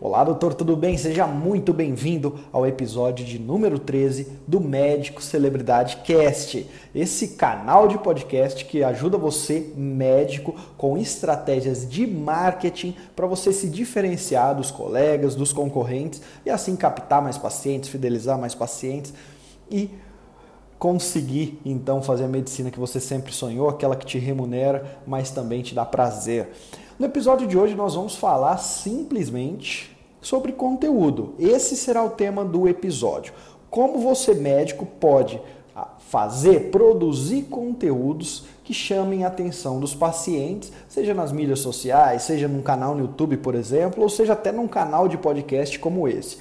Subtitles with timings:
[0.00, 0.98] Olá, doutor, tudo bem?
[0.98, 6.68] Seja muito bem-vindo ao episódio de número 13 do Médico Celebridade Cast.
[6.92, 13.68] Esse canal de podcast que ajuda você, médico, com estratégias de marketing para você se
[13.68, 19.14] diferenciar dos colegas, dos concorrentes e assim captar mais pacientes, fidelizar mais pacientes
[19.70, 19.90] e
[20.76, 25.62] conseguir então fazer a medicina que você sempre sonhou, aquela que te remunera, mas também
[25.62, 26.50] te dá prazer.
[26.98, 29.93] No episódio de hoje nós vamos falar simplesmente
[30.24, 31.34] sobre conteúdo.
[31.38, 33.34] Esse será o tema do episódio.
[33.70, 35.40] Como você, médico, pode
[35.76, 42.48] ah, fazer, produzir conteúdos que chamem a atenção dos pacientes, seja nas mídias sociais, seja
[42.48, 46.38] num canal no YouTube, por exemplo, ou seja até num canal de podcast como esse.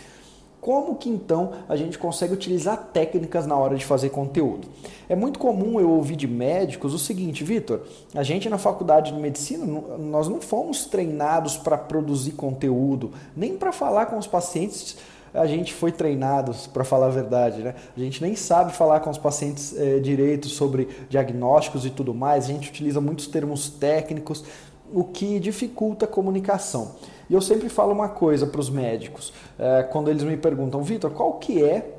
[0.64, 4.70] Como que então a gente consegue utilizar técnicas na hora de fazer conteúdo?
[5.10, 7.82] É muito comum eu ouvir de médicos o seguinte, Vitor,
[8.16, 9.66] a gente na faculdade de medicina,
[9.98, 14.96] nós não fomos treinados para produzir conteúdo, nem para falar com os pacientes
[15.34, 17.74] a gente foi treinado, para falar a verdade, né?
[17.98, 22.46] A gente nem sabe falar com os pacientes é, direito sobre diagnósticos e tudo mais,
[22.46, 24.46] a gente utiliza muitos termos técnicos,
[24.94, 26.92] o que dificulta a comunicação.
[27.30, 31.12] E eu sempre falo uma coisa para os médicos, é, quando eles me perguntam, Vitor,
[31.12, 31.94] qual que é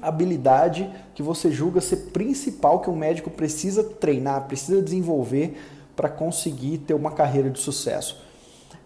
[0.00, 5.56] a habilidade que você julga ser principal que um médico precisa treinar, precisa desenvolver
[5.94, 8.28] para conseguir ter uma carreira de sucesso?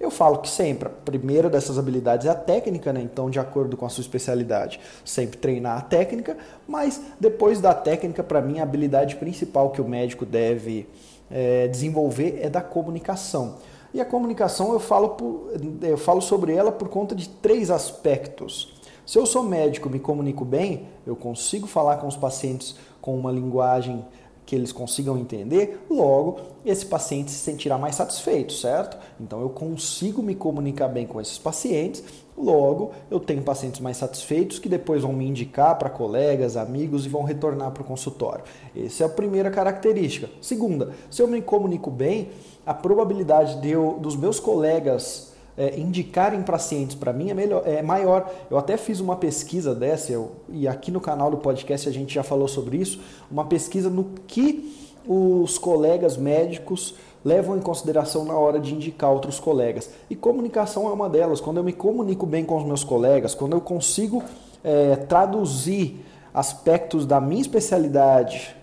[0.02, 3.00] Eu falo que sempre a primeira dessas habilidades é a técnica, né?
[3.00, 8.20] Então, de acordo com a sua especialidade, sempre treinar a técnica, mas depois da técnica,
[8.20, 10.88] para mim, a habilidade principal que o médico deve
[11.30, 13.58] é, desenvolver é da comunicação.
[13.94, 15.50] E a comunicação eu falo, por,
[15.82, 18.74] eu falo sobre ela por conta de três aspectos.
[19.04, 23.30] Se eu sou médico me comunico bem, eu consigo falar com os pacientes com uma
[23.30, 24.04] linguagem
[24.46, 28.98] que eles consigam entender, logo esse paciente se sentirá mais satisfeito, certo?
[29.20, 32.02] Então eu consigo me comunicar bem com esses pacientes,
[32.36, 37.08] logo eu tenho pacientes mais satisfeitos que depois vão me indicar para colegas, amigos e
[37.08, 38.44] vão retornar para o consultório.
[38.76, 40.28] Essa é a primeira característica.
[40.40, 42.30] Segunda, se eu me comunico bem,
[42.64, 47.82] a probabilidade de eu, dos meus colegas é, indicarem pacientes para mim é, melhor, é
[47.82, 48.30] maior.
[48.50, 52.14] Eu até fiz uma pesquisa dessa, eu, e aqui no canal do podcast a gente
[52.14, 53.00] já falou sobre isso,
[53.30, 56.94] uma pesquisa no que os colegas médicos
[57.24, 59.90] levam em consideração na hora de indicar outros colegas.
[60.10, 61.40] E comunicação é uma delas.
[61.40, 64.22] Quando eu me comunico bem com os meus colegas, quando eu consigo
[64.64, 68.56] é, traduzir aspectos da minha especialidade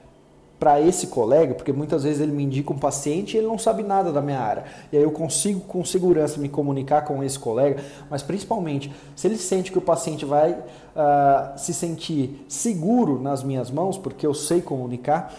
[0.59, 3.81] para esse colega, porque muitas vezes ele me indica um paciente e ele não sabe
[3.81, 4.65] nada da minha área.
[4.91, 9.37] E aí eu consigo com segurança me comunicar com esse colega, mas principalmente se ele
[9.37, 14.61] sente que o paciente vai uh, se sentir seguro nas minhas mãos, porque eu sei
[14.61, 15.33] comunicar,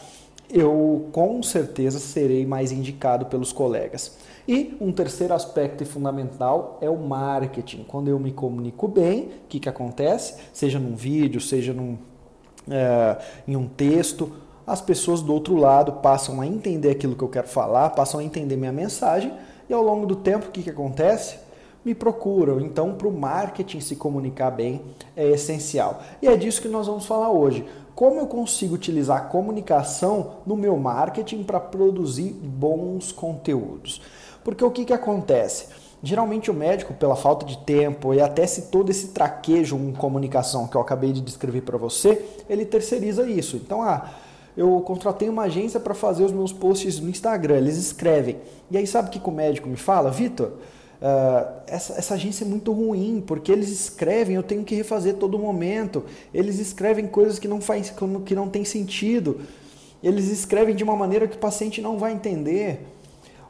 [0.53, 4.16] eu com certeza serei mais indicado pelos colegas.
[4.49, 7.84] E um terceiro aspecto fundamental é o marketing.
[7.84, 10.37] Quando eu me comunico bem, o que, que acontece?
[10.53, 14.33] Seja num vídeo, seja num, uh, em um texto,
[14.66, 18.25] as pessoas do outro lado passam a entender aquilo que eu quero falar, passam a
[18.25, 19.32] entender minha mensagem
[19.69, 21.38] e ao longo do tempo o que, que acontece?
[21.84, 22.61] Me procuram.
[22.61, 24.82] Então, para o marketing se comunicar bem
[25.17, 26.03] é essencial.
[26.21, 27.65] E é disso que nós vamos falar hoje.
[28.00, 34.00] Como eu consigo utilizar a comunicação no meu marketing para produzir bons conteúdos?
[34.43, 35.66] Porque o que, que acontece?
[36.03, 40.66] Geralmente o médico, pela falta de tempo e até se todo esse traquejo em comunicação
[40.66, 43.56] que eu acabei de descrever para você, ele terceiriza isso.
[43.56, 44.09] Então, ah,
[44.56, 48.38] eu contratei uma agência para fazer os meus posts no Instagram, eles escrevem.
[48.71, 50.11] E aí sabe o que o médico me fala?
[50.11, 50.53] Vitor,
[51.00, 55.38] uh, essa, essa agência é muito ruim, porque eles escrevem, eu tenho que refazer todo
[55.38, 56.05] momento.
[56.33, 57.93] Eles escrevem coisas que não, faz,
[58.25, 59.41] que não tem sentido.
[60.03, 62.87] Eles escrevem de uma maneira que o paciente não vai entender.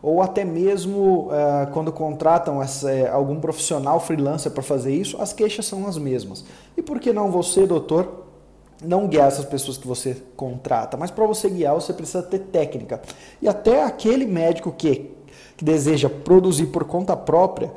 [0.03, 5.33] Ou até mesmo uh, quando contratam essa, uh, algum profissional freelancer para fazer isso, as
[5.33, 6.45] queixas são as mesmas.
[6.77, 8.21] E por que não você, doutor,
[8.83, 13.01] não guiar essas pessoas que você contrata, mas para você guiar você precisa ter técnica.
[13.41, 15.11] E até aquele médico que,
[15.61, 17.71] que deseja produzir por conta própria,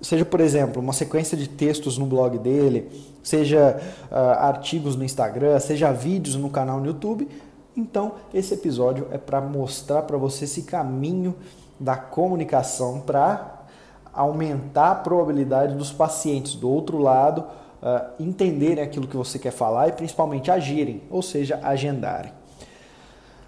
[0.00, 2.90] seja, por exemplo, uma sequência de textos no blog dele,
[3.22, 3.78] seja
[4.10, 7.28] uh, artigos no Instagram, seja vídeos no canal no YouTube,
[7.76, 11.34] então esse episódio é para mostrar para você esse caminho
[11.78, 13.66] da comunicação para
[14.14, 17.40] aumentar a probabilidade dos pacientes do outro lado
[17.82, 22.32] uh, entenderem aquilo que você quer falar e principalmente agirem, ou seja, agendarem.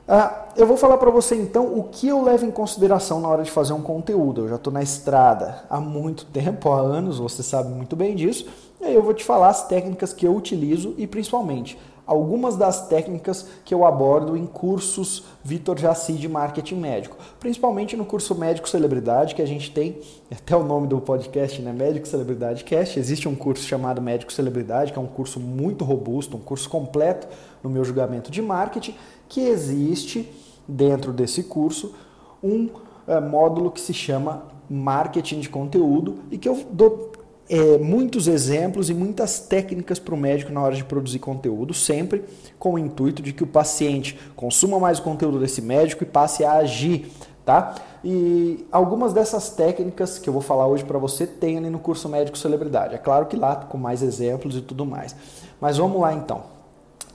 [0.09, 3.43] Uh, eu vou falar para você então o que eu levo em consideração na hora
[3.43, 4.45] de fazer um conteúdo.
[4.45, 8.47] Eu já estou na estrada há muito tempo, há anos, você sabe muito bem disso.
[8.81, 11.79] E aí eu vou te falar as técnicas que eu utilizo e principalmente
[12.09, 18.07] algumas das técnicas que eu abordo em cursos Vitor Jaci de Marketing Médico, principalmente no
[18.07, 20.01] curso Médico Celebridade, que a gente tem,
[20.33, 21.71] até o nome do podcast, né?
[21.71, 22.99] Médico Celebridade Cast.
[22.99, 27.29] Existe um curso chamado Médico Celebridade, que é um curso muito robusto, um curso completo
[27.63, 28.95] no meu julgamento de marketing,
[29.29, 30.31] que existe
[30.67, 31.95] dentro desse curso
[32.43, 32.69] um
[33.07, 37.13] é, módulo que se chama Marketing de Conteúdo e que eu dou
[37.49, 42.25] é, muitos exemplos e muitas técnicas para o médico na hora de produzir conteúdo, sempre
[42.59, 46.45] com o intuito de que o paciente consuma mais o conteúdo desse médico e passe
[46.45, 47.11] a agir,
[47.45, 47.75] tá?
[48.05, 52.09] E algumas dessas técnicas que eu vou falar hoje para você tem ali no curso
[52.09, 52.95] Médico Celebridade.
[52.95, 55.17] É claro que lá com mais exemplos e tudo mais.
[55.61, 56.43] Mas vamos lá então.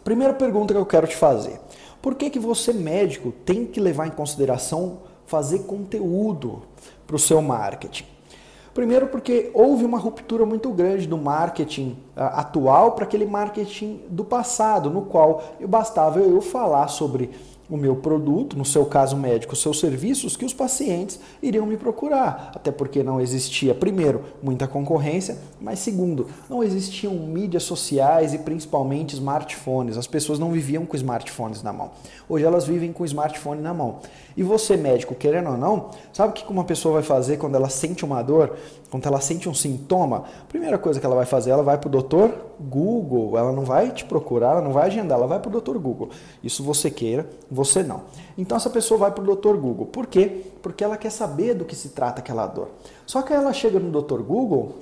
[0.03, 1.61] Primeira pergunta que eu quero te fazer.
[2.03, 6.63] Por que, que você, médico, tem que levar em consideração fazer conteúdo
[7.07, 8.03] para o seu marketing?
[8.73, 14.25] Primeiro, porque houve uma ruptura muito grande do marketing uh, atual para aquele marketing do
[14.25, 17.31] passado, no qual bastava eu falar sobre
[17.73, 21.75] o meu produto, no seu caso médico, os seus serviços, que os pacientes iriam me
[21.75, 22.51] procurar.
[22.53, 29.15] Até porque não existia, primeiro, muita concorrência, mas segundo, não existiam mídias sociais e principalmente
[29.15, 29.97] smartphones.
[29.97, 31.89] As pessoas não viviam com smartphones na mão.
[32.29, 34.01] Hoje elas vivem com smartphone na mão.
[34.37, 37.69] E você, médico, querendo ou não, sabe o que uma pessoa vai fazer quando ela
[37.69, 38.55] sente uma dor,
[38.91, 40.25] quando ela sente um sintoma?
[40.47, 43.37] Primeira coisa que ela vai fazer, ela vai para o doutor Google.
[43.37, 46.09] Ela não vai te procurar, ela não vai agendar, ela vai para o doutor Google.
[46.43, 48.01] Isso você queira, você não.
[48.37, 49.85] Então essa pessoa vai para o doutor Google.
[49.85, 50.47] Por quê?
[50.61, 52.69] Porque ela quer saber do que se trata aquela dor.
[53.05, 54.75] Só que ela chega no doutor Google,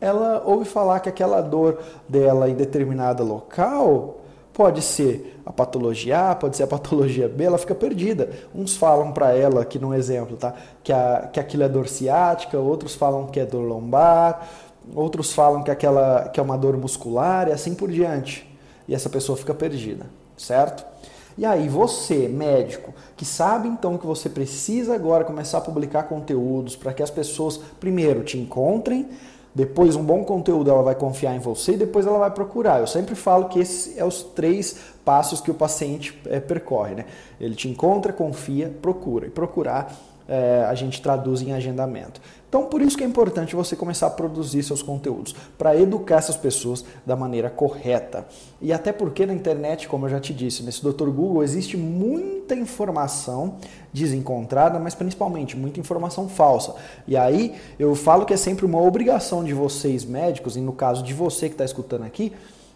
[0.00, 1.78] ela ouve falar que aquela dor
[2.08, 4.20] dela em determinado local
[4.54, 8.30] Pode ser a patologia A, pode ser a patologia B, ela fica perdida.
[8.54, 10.54] Uns falam para ela, aqui num exemplo, tá?
[10.82, 14.48] que, a, que aquilo é dor ciática, outros falam que é dor lombar,
[14.94, 18.48] outros falam que, aquela, que é uma dor muscular e assim por diante.
[18.86, 20.06] E essa pessoa fica perdida,
[20.36, 20.86] certo?
[21.36, 26.76] E aí você, médico, que sabe então que você precisa agora começar a publicar conteúdos
[26.76, 29.08] para que as pessoas primeiro te encontrem,
[29.54, 32.80] depois, um bom conteúdo ela vai confiar em você e depois ela vai procurar.
[32.80, 36.96] Eu sempre falo que esses são é os três passos que o paciente é, percorre.
[36.96, 37.04] Né?
[37.40, 39.28] Ele te encontra, confia, procura.
[39.28, 39.94] E procurar
[40.26, 42.20] é, a gente traduz em agendamento.
[42.54, 46.36] Então, por isso que é importante você começar a produzir seus conteúdos, para educar essas
[46.36, 48.24] pessoas da maneira correta.
[48.62, 51.08] E até porque na internet, como eu já te disse, nesse Dr.
[51.08, 53.56] Google existe muita informação
[53.92, 56.76] desencontrada, mas principalmente muita informação falsa.
[57.08, 61.02] E aí eu falo que é sempre uma obrigação de vocês médicos, e no caso
[61.02, 62.32] de você que está escutando aqui,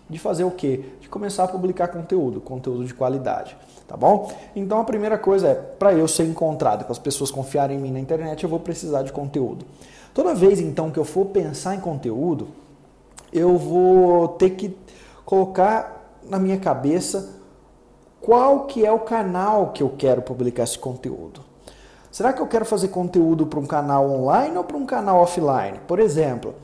[0.08, 0.84] de fazer o quê?
[1.00, 3.56] De começar a publicar conteúdo, conteúdo de qualidade
[3.88, 4.31] tá bom?
[4.55, 7.90] Então a primeira coisa é, para eu ser encontrado, para as pessoas confiarem em mim
[7.90, 9.64] na internet, eu vou precisar de conteúdo.
[10.12, 12.49] Toda vez então que eu for pensar em conteúdo,
[13.32, 14.76] eu vou ter que
[15.25, 17.37] colocar na minha cabeça
[18.20, 21.40] qual que é o canal que eu quero publicar esse conteúdo.
[22.12, 25.78] Será que eu quero fazer conteúdo para um canal online ou para um canal offline?
[25.87, 26.55] Por exemplo,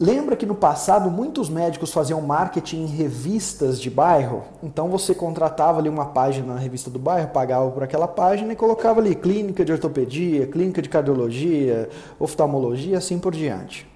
[0.00, 4.44] Lembra que no passado muitos médicos faziam marketing em revistas de bairro?
[4.62, 8.56] Então você contratava ali uma página na revista do bairro, pagava por aquela página e
[8.56, 13.88] colocava ali clínica de ortopedia, clínica de cardiologia, oftalmologia, assim por diante.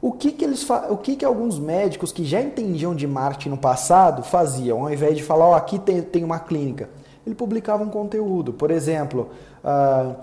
[0.00, 3.58] O que, que, eles o que, que alguns médicos que já entendiam de marketing no
[3.58, 4.84] passado faziam?
[4.84, 6.88] Ao invés de falar, ó, oh, aqui tem, tem uma clínica,
[7.26, 8.52] ele publicava um conteúdo.
[8.52, 9.30] Por exemplo,
[9.64, 10.14] uh,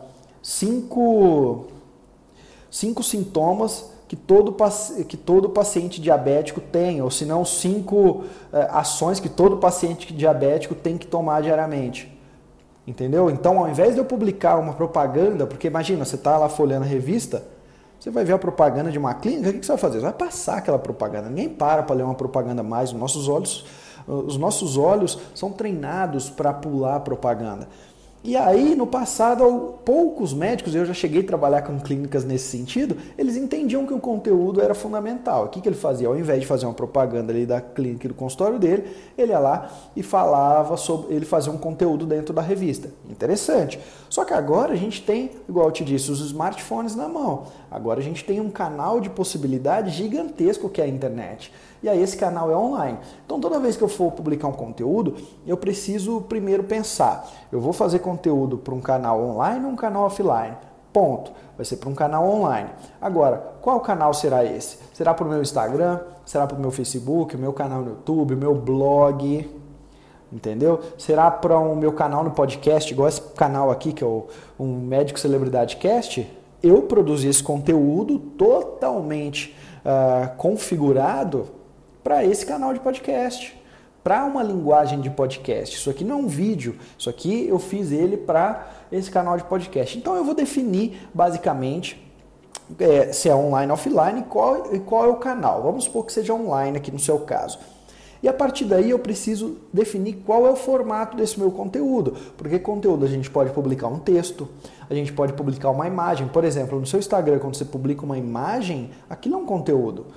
[0.42, 1.66] cinco,
[2.70, 4.54] cinco sintomas que todo,
[5.08, 10.76] que todo paciente diabético tem, ou se não, cinco é, ações que todo paciente diabético
[10.76, 12.12] tem que tomar diariamente.
[12.86, 13.30] Entendeu?
[13.30, 16.88] Então, ao invés de eu publicar uma propaganda, porque imagina, você está lá folhando a
[16.90, 17.42] revista,
[17.98, 20.00] você vai ver a propaganda de uma clínica, o que você vai fazer?
[20.00, 21.30] Você vai passar aquela propaganda.
[21.30, 22.92] Ninguém para para ler uma propaganda mais.
[22.92, 23.66] Os nossos olhos,
[24.06, 27.70] os nossos olhos são treinados para pular propaganda.
[28.24, 32.96] E aí, no passado, poucos médicos, eu já cheguei a trabalhar com clínicas nesse sentido,
[33.18, 35.46] eles entendiam que o conteúdo era fundamental.
[35.46, 36.08] O que, que ele fazia?
[36.08, 39.40] Ao invés de fazer uma propaganda ali da clínica e do consultório dele, ele ia
[39.40, 41.16] lá e falava sobre.
[41.16, 42.92] ele fazia um conteúdo dentro da revista.
[43.10, 43.80] Interessante.
[44.08, 47.48] Só que agora a gente tem, igual eu te disse, os smartphones na mão.
[47.72, 51.52] Agora a gente tem um canal de possibilidade gigantesco que é a internet.
[51.84, 52.98] E aí esse canal é online.
[53.26, 57.74] Então toda vez que eu for publicar um conteúdo, eu preciso primeiro pensar, eu vou
[57.74, 60.56] fazer conteúdo para um canal online ou um canal offline?
[60.94, 61.32] Ponto.
[61.56, 62.70] Vai ser para um canal online.
[63.00, 64.78] Agora, qual canal será esse?
[64.94, 66.00] Será para o meu Instagram?
[66.26, 67.36] Será para o meu Facebook?
[67.36, 68.34] O meu canal no YouTube?
[68.34, 69.50] O meu blog?
[70.32, 70.80] Entendeu?
[70.98, 74.28] Será para o meu canal no podcast, igual esse canal aqui, que é o
[74.60, 76.28] um Médico Celebridade Cast?
[76.62, 81.48] Eu produzi esse conteúdo totalmente uh, configurado
[82.04, 83.60] para esse canal de podcast,
[84.04, 85.76] para uma linguagem de podcast.
[85.76, 89.44] Isso aqui não é um vídeo, isso aqui eu fiz ele para esse canal de
[89.44, 89.98] podcast.
[89.98, 92.02] Então eu vou definir basicamente
[92.80, 95.62] é, se é online ou offline qual, qual é o canal.
[95.64, 97.60] Vamos supor que seja online aqui no seu caso.
[98.24, 102.16] E a partir daí eu preciso definir qual é o formato desse meu conteúdo.
[102.38, 104.48] Porque conteúdo a gente pode publicar um texto,
[104.88, 106.28] a gente pode publicar uma imagem.
[106.28, 110.08] Por exemplo, no seu Instagram, quando você publica uma imagem, aquilo é um conteúdo.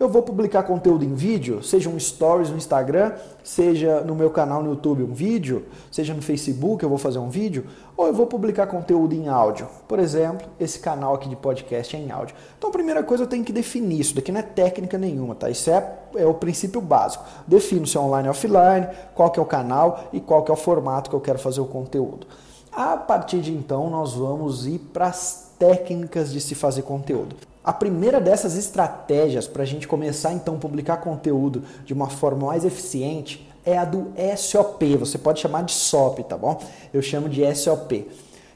[0.00, 3.12] Eu vou publicar conteúdo em vídeo, seja um stories no Instagram,
[3.44, 7.28] seja no meu canal no YouTube um vídeo, seja no Facebook eu vou fazer um
[7.28, 9.68] vídeo, ou eu vou publicar conteúdo em áudio.
[9.86, 12.34] Por exemplo, esse canal aqui de podcast é em áudio.
[12.56, 15.50] Então a primeira coisa eu tenho que definir, isso daqui não é técnica nenhuma, tá?
[15.50, 17.22] Isso é, é o princípio básico.
[17.46, 20.54] Defino se é online ou offline, qual que é o canal e qual que é
[20.54, 22.26] o formato que eu quero fazer o conteúdo.
[22.72, 27.49] A partir de então nós vamos ir para as técnicas de se fazer conteúdo.
[27.62, 32.46] A primeira dessas estratégias para a gente começar então a publicar conteúdo de uma forma
[32.46, 34.96] mais eficiente é a do SOP.
[34.96, 36.58] Você pode chamar de SOP, tá bom?
[36.92, 38.08] Eu chamo de SOP.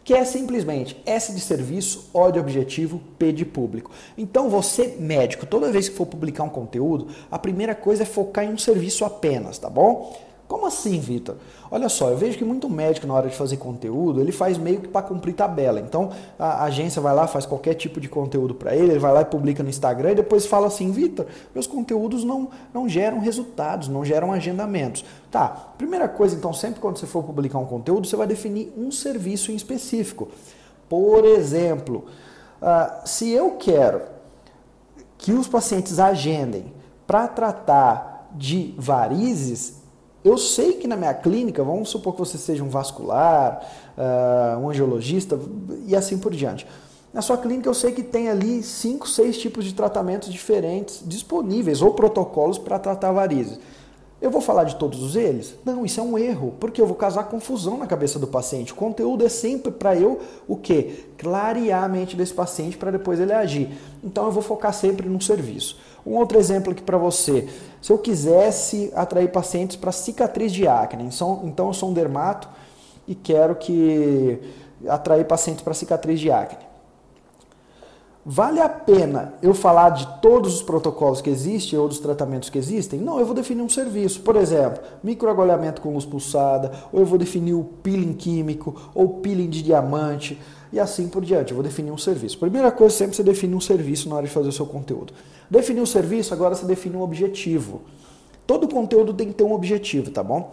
[0.03, 3.91] Que é simplesmente S de serviço, O de objetivo, P de público.
[4.17, 8.45] Então, você, médico, toda vez que for publicar um conteúdo, a primeira coisa é focar
[8.45, 10.15] em um serviço apenas, tá bom?
[10.55, 11.35] Como assim, Vitor?
[11.69, 14.81] Olha só, eu vejo que muito médico na hora de fazer conteúdo, ele faz meio
[14.83, 15.81] que para cumprir tabela.
[15.81, 19.23] Então, a agência vai lá, faz qualquer tipo de conteúdo para ele, ele vai lá
[19.23, 23.89] e publica no Instagram e depois fala assim, Vitor, meus conteúdos não, não geram resultados,
[23.89, 25.05] não geram agendamentos.
[25.29, 28.93] Tá, primeira coisa, então, sempre quando você for publicar um conteúdo, você vai definir um
[28.93, 30.29] serviço em específico.
[30.89, 32.05] Por exemplo,
[32.63, 34.03] uh, se eu quero
[35.19, 36.73] que os pacientes agendem
[37.09, 39.83] para tratar de varizes,
[40.25, 43.63] eu sei que na minha clínica, vamos supor que você seja um vascular,
[43.99, 45.39] uh, um angiologista
[45.87, 46.67] e assim por diante.
[47.13, 51.83] Na sua clínica eu sei que tem ali cinco, seis tipos de tratamentos diferentes disponíveis
[51.83, 53.61] ou protocolos para tratar varizes.
[54.21, 55.55] Eu vou falar de todos eles?
[55.67, 58.73] Não, isso é um erro, porque eu vou causar confusão na cabeça do paciente.
[58.73, 61.05] O conteúdo é sempre para eu o quê?
[61.19, 63.69] Clarear a mente desse paciente para depois ele agir.
[64.03, 65.77] Então eu vou focar sempre no serviço.
[66.07, 67.49] Um outro exemplo aqui para você.
[67.81, 72.49] Se eu quisesse atrair pacientes para cicatriz de acne, então eu sou um dermato
[73.07, 74.39] e quero que
[74.89, 76.65] atrair pacientes para cicatriz de acne.
[78.27, 82.57] Vale a pena eu falar de todos os protocolos que existem ou dos tratamentos que
[82.57, 82.99] existem?
[82.99, 84.23] Não, eu vou definir um serviço.
[84.23, 89.51] Por exemplo, microagulhamento com luz pulsada, ou eu vou definir o peeling químico, ou peeling
[89.51, 90.41] de diamante,
[90.75, 91.53] e assim por diante.
[91.53, 92.37] Eu vou definir um serviço.
[92.37, 95.15] Primeira coisa, sempre você define um serviço na hora de fazer o seu conteúdo.
[95.49, 97.83] Definir um serviço, agora você define um objetivo.
[98.45, 100.51] Todo conteúdo tem que ter um objetivo, tá bom?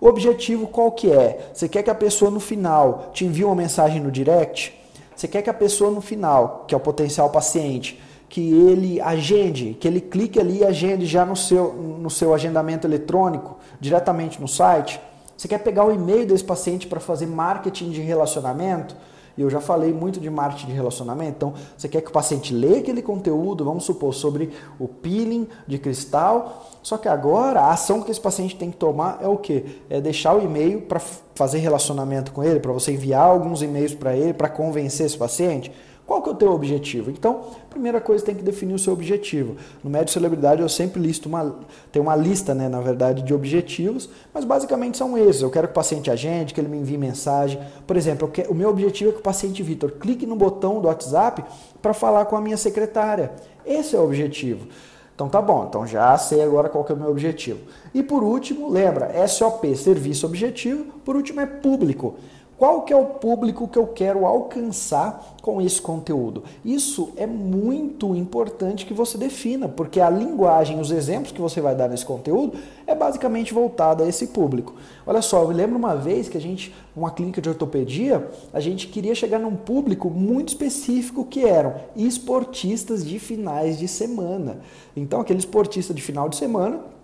[0.00, 1.50] O objetivo qual que é?
[1.52, 4.72] Você quer que a pessoa no final te envie uma mensagem no direct?
[5.14, 9.76] Você quer que a pessoa no final, que é o potencial paciente, que ele agende,
[9.78, 14.46] que ele clique ali e agende já no seu, no seu agendamento eletrônico, diretamente no
[14.46, 15.00] site?
[15.36, 18.94] Você quer pegar o e-mail desse paciente para fazer marketing de relacionamento?
[19.36, 21.32] E eu já falei muito de marketing de relacionamento.
[21.36, 25.78] Então, você quer que o paciente leia aquele conteúdo, vamos supor, sobre o peeling de
[25.78, 26.70] cristal.
[26.82, 29.64] Só que agora a ação que esse paciente tem que tomar é o quê?
[29.90, 31.00] É deixar o e-mail para
[31.34, 35.72] fazer relacionamento com ele, para você enviar alguns e-mails para ele, para convencer esse paciente.
[36.06, 37.10] Qual que é o teu objetivo?
[37.10, 39.56] Então, primeira coisa tem que definir o seu objetivo.
[39.82, 41.54] No médio celebridade eu sempre listo uma
[41.90, 45.40] tem uma lista, né, na verdade, de objetivos, mas basicamente são esses.
[45.40, 47.58] Eu quero que o paciente agende, que ele me envie mensagem.
[47.86, 50.88] Por exemplo, quero, o meu objetivo é que o paciente Vitor clique no botão do
[50.88, 51.42] WhatsApp
[51.80, 53.32] para falar com a minha secretária.
[53.64, 54.68] Esse é o objetivo.
[55.14, 57.60] Então tá bom, então já sei agora qual que é o meu objetivo.
[57.94, 62.16] E por último, lembra, SOP, serviço objetivo, por último é público.
[62.56, 66.44] Qual que é o público que eu quero alcançar com esse conteúdo?
[66.64, 71.74] Isso é muito importante que você defina, porque a linguagem, os exemplos que você vai
[71.74, 72.56] dar nesse conteúdo
[72.86, 74.74] é basicamente voltada a esse público.
[75.04, 78.60] Olha só, eu me lembro uma vez que a gente, uma clínica de ortopedia, a
[78.60, 84.60] gente queria chegar num público muito específico que eram esportistas de finais de semana.
[84.96, 86.94] Então, aquele esportista de final de semana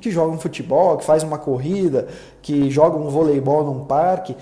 [0.00, 2.08] que joga um futebol, que faz uma corrida,
[2.42, 4.36] que joga um voleibol num parque,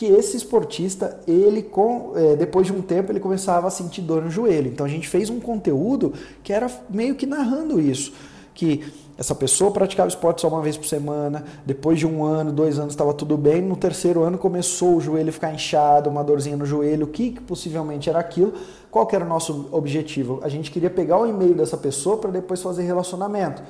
[0.00, 4.22] que esse esportista, ele com, é, depois de um tempo, ele começava a sentir dor
[4.22, 4.68] no joelho.
[4.68, 8.14] Então a gente fez um conteúdo que era meio que narrando isso,
[8.54, 8.82] que
[9.18, 12.94] essa pessoa praticava esporte só uma vez por semana, depois de um ano, dois anos
[12.94, 17.04] estava tudo bem, no terceiro ano começou o joelho ficar inchado, uma dorzinha no joelho,
[17.04, 18.54] o que, que possivelmente era aquilo,
[18.90, 20.40] qual que era o nosso objetivo?
[20.42, 23.62] A gente queria pegar o e-mail dessa pessoa para depois fazer relacionamento.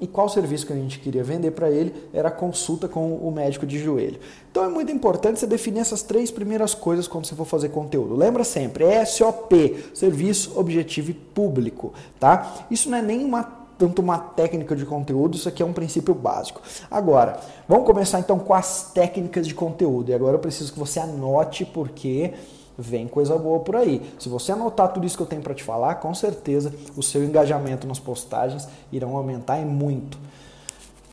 [0.00, 3.30] E qual serviço que a gente queria vender para ele era a consulta com o
[3.30, 4.18] médico de joelho.
[4.50, 8.16] Então é muito importante você definir essas três primeiras coisas quando você for fazer conteúdo.
[8.16, 9.52] Lembra sempre, SOP,
[9.94, 12.66] serviço, objetivo e público, tá?
[12.70, 16.60] Isso não é nenhuma tanto uma técnica de conteúdo, isso aqui é um princípio básico.
[16.88, 20.10] Agora, vamos começar então com as técnicas de conteúdo.
[20.10, 22.32] E agora eu preciso que você anote porque
[22.78, 24.02] vem coisa boa por aí.
[24.18, 27.24] Se você anotar tudo isso que eu tenho para te falar, com certeza o seu
[27.24, 30.18] engajamento nas postagens irão aumentar e muito.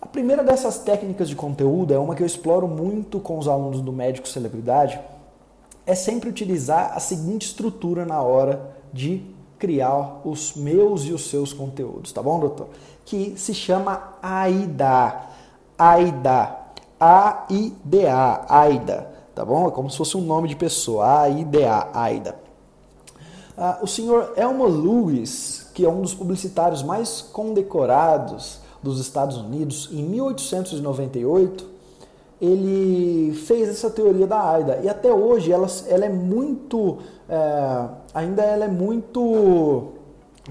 [0.02, 3.82] A primeira dessas técnicas de conteúdo é uma que eu exploro muito com os alunos
[3.82, 5.00] do Médico Celebridade,
[5.86, 9.24] é sempre utilizar a seguinte estrutura na hora de
[9.58, 12.70] criar os meus e os seus conteúdos, tá bom, doutor?
[13.06, 15.22] Que se chama AIDA.
[15.78, 16.56] AIDA.
[17.00, 18.46] A-I-D-A.
[18.48, 19.19] AIDA.
[19.40, 19.70] Tá bom?
[19.70, 21.22] É como se fosse um nome de pessoa.
[21.22, 21.92] A-I-D-A.
[21.94, 22.36] AIDA.
[23.58, 29.88] Ah, o senhor Elmo Lewis, que é um dos publicitários mais condecorados dos Estados Unidos,
[29.94, 31.66] em 1898,
[32.42, 34.82] ele fez essa teoria da AIDA.
[34.84, 36.98] E até hoje ela, ela é muito
[37.30, 39.94] é, ainda ela é muito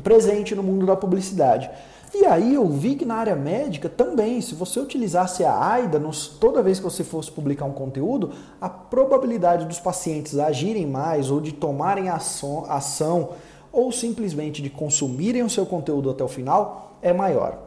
[0.02, 1.70] presente no mundo da publicidade.
[2.14, 6.26] E aí eu vi que na área médica também, se você utilizasse a AIDA nos,
[6.26, 11.40] toda vez que você fosse publicar um conteúdo, a probabilidade dos pacientes agirem mais ou
[11.40, 13.30] de tomarem ação, ação
[13.70, 17.58] ou simplesmente de consumirem o seu conteúdo até o final é maior.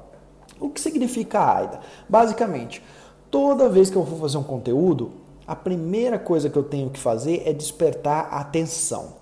[0.59, 1.79] O que significa a AIDA?
[2.09, 2.83] Basicamente,
[3.29, 5.11] toda vez que eu for fazer um conteúdo,
[5.45, 9.20] a primeira coisa que eu tenho que fazer é despertar a atenção.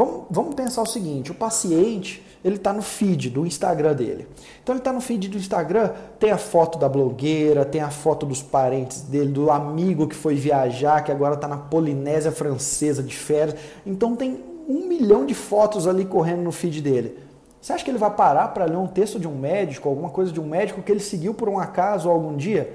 [0.00, 4.26] Vamos, vamos pensar o seguinte: o paciente ele está no feed do Instagram dele.
[4.62, 8.24] Então ele está no feed do Instagram, tem a foto da blogueira, tem a foto
[8.24, 13.14] dos parentes dele, do amigo que foi viajar, que agora está na Polinésia Francesa de
[13.14, 13.60] férias.
[13.84, 17.18] Então tem um milhão de fotos ali correndo no feed dele.
[17.60, 20.32] Você acha que ele vai parar para ler um texto de um médico, alguma coisa
[20.32, 22.72] de um médico que ele seguiu por um acaso algum dia?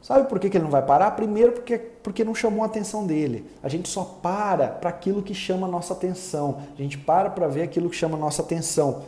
[0.00, 1.10] Sabe por que, que ele não vai parar?
[1.12, 3.44] Primeiro, porque, porque não chamou a atenção dele.
[3.62, 6.62] A gente só para para aquilo que chama a nossa atenção.
[6.76, 9.02] A gente para para ver aquilo que chama a nossa atenção.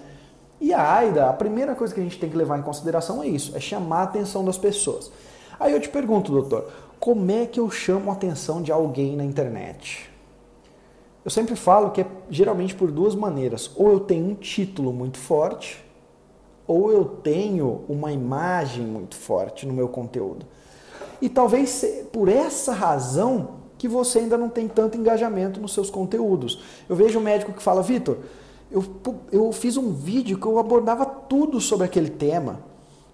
[0.60, 3.28] E a AIDA, a primeira coisa que a gente tem que levar em consideração é
[3.28, 5.10] isso: é chamar a atenção das pessoas.
[5.58, 9.24] Aí eu te pergunto, doutor, como é que eu chamo a atenção de alguém na
[9.24, 10.10] internet?
[11.24, 13.70] Eu sempre falo que é geralmente por duas maneiras.
[13.76, 15.84] Ou eu tenho um título muito forte,
[16.66, 20.46] ou eu tenho uma imagem muito forte no meu conteúdo.
[21.20, 26.62] E talvez por essa razão que você ainda não tem tanto engajamento nos seus conteúdos.
[26.88, 28.18] Eu vejo um médico que fala, Vitor,
[28.70, 28.84] eu,
[29.32, 32.60] eu fiz um vídeo que eu abordava tudo sobre aquele tema.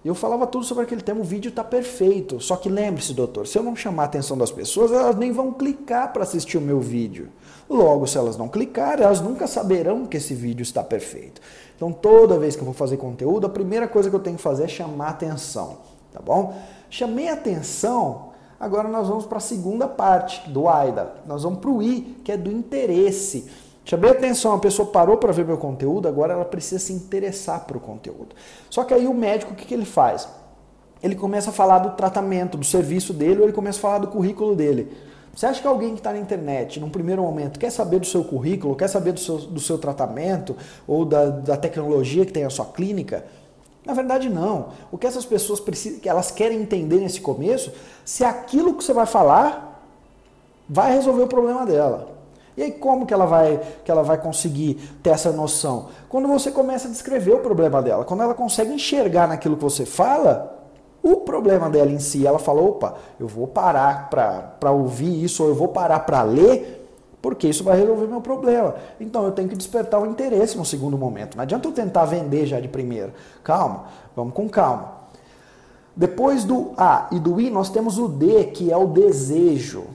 [0.03, 2.39] Eu falava tudo sobre aquele tema, o vídeo está perfeito.
[2.39, 5.51] Só que lembre-se, doutor, se eu não chamar a atenção das pessoas, elas nem vão
[5.51, 7.29] clicar para assistir o meu vídeo.
[7.69, 11.41] Logo, se elas não clicarem, elas nunca saberão que esse vídeo está perfeito.
[11.75, 14.41] Então, toda vez que eu vou fazer conteúdo, a primeira coisa que eu tenho que
[14.41, 15.77] fazer é chamar atenção,
[16.13, 16.55] tá bom?
[16.89, 21.15] Chamei atenção, agora nós vamos para a segunda parte do AIDA.
[21.25, 23.49] Nós vamos para o I, que é do interesse.
[23.83, 27.77] Chamei atenção, a pessoa parou para ver meu conteúdo, agora ela precisa se interessar para
[27.77, 28.35] o conteúdo.
[28.69, 30.27] Só que aí o médico, o que, que ele faz?
[31.01, 34.07] Ele começa a falar do tratamento, do serviço dele, ou ele começa a falar do
[34.07, 34.91] currículo dele.
[35.33, 38.23] Você acha que alguém que está na internet, num primeiro momento, quer saber do seu
[38.23, 40.55] currículo, quer saber do seu, do seu tratamento
[40.87, 43.23] ou da, da tecnologia que tem a sua clínica?
[43.87, 44.67] Na verdade, não.
[44.91, 47.71] O que essas pessoas precisam, que elas querem entender nesse começo,
[48.03, 49.81] se aquilo que você vai falar
[50.67, 52.09] vai resolver o problema dela.
[52.57, 55.87] E aí como que ela vai que ela vai conseguir ter essa noção?
[56.09, 59.85] Quando você começa a descrever o problema dela, quando ela consegue enxergar naquilo que você
[59.85, 60.57] fala,
[61.01, 65.49] o problema dela em si, ela fala, opa, eu vou parar para ouvir isso, ou
[65.49, 66.76] eu vou parar para ler,
[67.21, 68.75] porque isso vai resolver meu problema.
[68.99, 71.35] Então eu tenho que despertar o interesse no segundo momento.
[71.35, 73.13] Não adianta eu tentar vender já de primeira.
[73.43, 74.97] Calma, vamos com calma.
[75.95, 79.85] Depois do A e do I, nós temos o D, que é o desejo.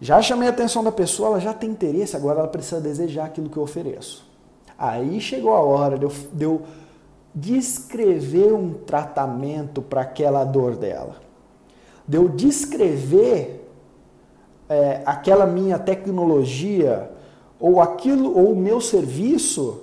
[0.00, 3.50] Já chamei a atenção da pessoa, ela já tem interesse, agora ela precisa desejar aquilo
[3.50, 4.26] que eu ofereço.
[4.78, 6.62] Aí chegou a hora de eu, de eu
[7.34, 11.16] descrever um tratamento para aquela dor dela.
[12.08, 13.61] De eu descrever
[14.72, 17.10] é, aquela minha tecnologia
[17.60, 19.82] ou aquilo ou o meu serviço,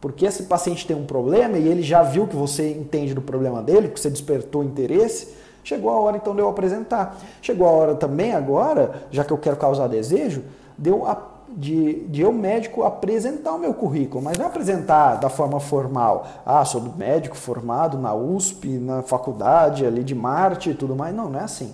[0.00, 3.62] porque esse paciente tem um problema e ele já viu que você entende do problema
[3.62, 7.18] dele, que você despertou interesse, chegou a hora então de eu apresentar.
[7.40, 10.42] Chegou a hora também agora, já que eu quero causar desejo,
[10.76, 11.06] de eu,
[11.48, 16.26] de, de eu médico apresentar o meu currículo, mas não apresentar da forma formal.
[16.44, 21.14] Ah, sou médico formado na USP, na faculdade ali de Marte e tudo mais.
[21.14, 21.72] Não, não é assim.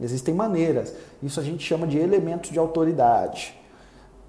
[0.00, 0.94] Existem maneiras.
[1.22, 3.54] Isso a gente chama de elementos de autoridade.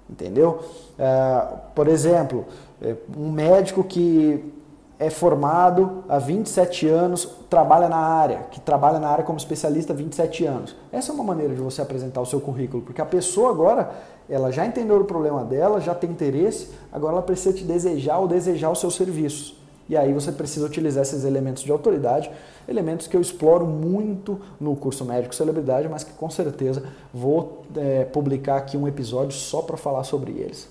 [0.08, 0.60] Entendeu?
[0.98, 2.44] É, por exemplo,
[2.82, 4.52] é, um médico que
[4.98, 9.96] é formado há 27 anos, trabalha na área, que trabalha na área como especialista há
[9.96, 10.76] 27 anos.
[10.92, 13.90] Essa é uma maneira de você apresentar o seu currículo, porque a pessoa agora,
[14.28, 18.28] ela já entendeu o problema dela, já tem interesse, agora ela precisa te desejar ou
[18.28, 19.59] desejar os seus serviços.
[19.90, 22.30] E aí você precisa utilizar esses elementos de autoridade,
[22.68, 28.04] elementos que eu exploro muito no curso Médico Celebridade, mas que com certeza vou é,
[28.04, 30.68] publicar aqui um episódio só para falar sobre eles.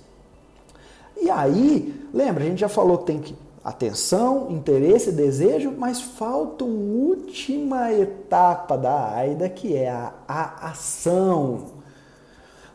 [1.21, 6.63] E aí, lembra, a gente já falou que tem que atenção, interesse, desejo, mas falta
[6.63, 11.65] uma última etapa da AIDA que é a, a ação.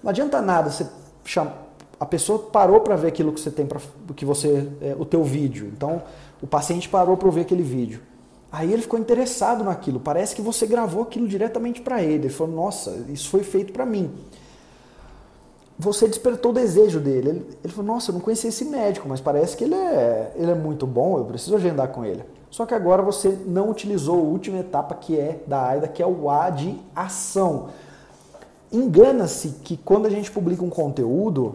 [0.03, 0.87] Não adianta nada você
[1.25, 1.65] chamar
[1.99, 3.81] a pessoa parou para ver aquilo que você tem para
[4.15, 5.71] que você é, o teu vídeo.
[5.75, 6.03] Então,
[6.45, 8.03] o paciente parou para ver aquele vídeo.
[8.53, 9.99] Aí ele ficou interessado naquilo.
[9.99, 12.27] Parece que você gravou aquilo diretamente para ele.
[12.27, 14.11] Ele falou: "Nossa, isso foi feito para mim".
[15.79, 17.31] Você despertou o desejo dele.
[17.31, 20.51] Ele, ele falou: "Nossa, eu não conhecia esse médico, mas parece que ele é, ele
[20.51, 21.17] é muito bom.
[21.17, 22.23] Eu preciso agendar com ele".
[22.51, 26.07] Só que agora você não utilizou a última etapa que é da AIDA, que é
[26.07, 27.71] o A de ação.
[28.71, 31.55] Engana-se que quando a gente publica um conteúdo,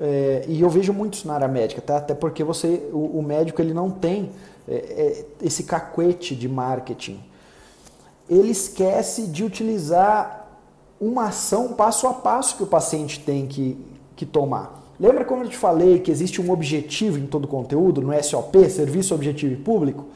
[0.00, 1.98] é, e eu vejo muito isso na área médica, tá?
[1.98, 4.30] até porque você, o, o médico ele não tem
[4.66, 7.20] é, é, esse cacuete de marketing.
[8.28, 10.48] Ele esquece de utilizar
[10.98, 13.76] uma ação passo a passo que o paciente tem que,
[14.16, 14.80] que tomar.
[14.98, 19.14] Lembra quando eu te falei que existe um objetivo em todo conteúdo, no SOP, Serviço
[19.14, 20.06] Objetivo e Público?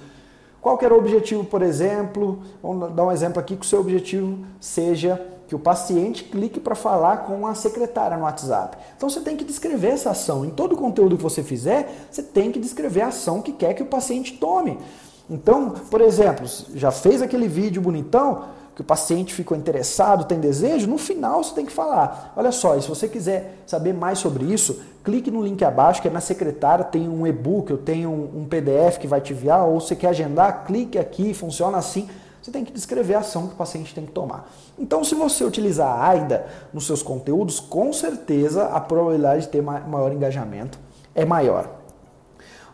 [0.60, 2.38] Qual que era o objetivo, por exemplo?
[2.62, 6.74] Vamos dar um exemplo aqui que o seu objetivo seja que o paciente clique para
[6.74, 8.76] falar com a secretária no WhatsApp.
[8.96, 10.44] Então você tem que descrever essa ação.
[10.44, 13.82] Em todo conteúdo que você fizer, você tem que descrever a ação que quer que
[13.82, 14.78] o paciente tome.
[15.28, 20.88] Então, por exemplo, já fez aquele vídeo bonitão, que o paciente ficou interessado, tem desejo,
[20.88, 22.32] no final você tem que falar.
[22.36, 26.08] Olha só, e se você quiser saber mais sobre isso, clique no link abaixo, que
[26.08, 29.80] é na secretária, tem um e-book, eu tenho um PDF que vai te enviar, ou
[29.80, 32.08] você quer agendar, clique aqui, funciona assim
[32.44, 34.52] você tem que descrever a ação que o paciente tem que tomar.
[34.78, 39.62] Então, se você utilizar a AIDA nos seus conteúdos, com certeza a probabilidade de ter
[39.62, 40.78] maior engajamento
[41.14, 41.70] é maior.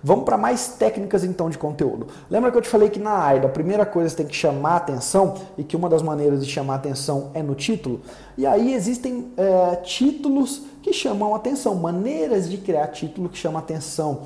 [0.02, 2.08] Vamos para mais técnicas então de conteúdo.
[2.28, 4.74] Lembra que eu te falei que na AIDA a primeira coisa você tem que chamar
[4.74, 8.00] atenção e que uma das maneiras de chamar atenção é no título?
[8.36, 14.22] E aí existem é, títulos que chamam atenção, maneiras de criar título que chamam atenção.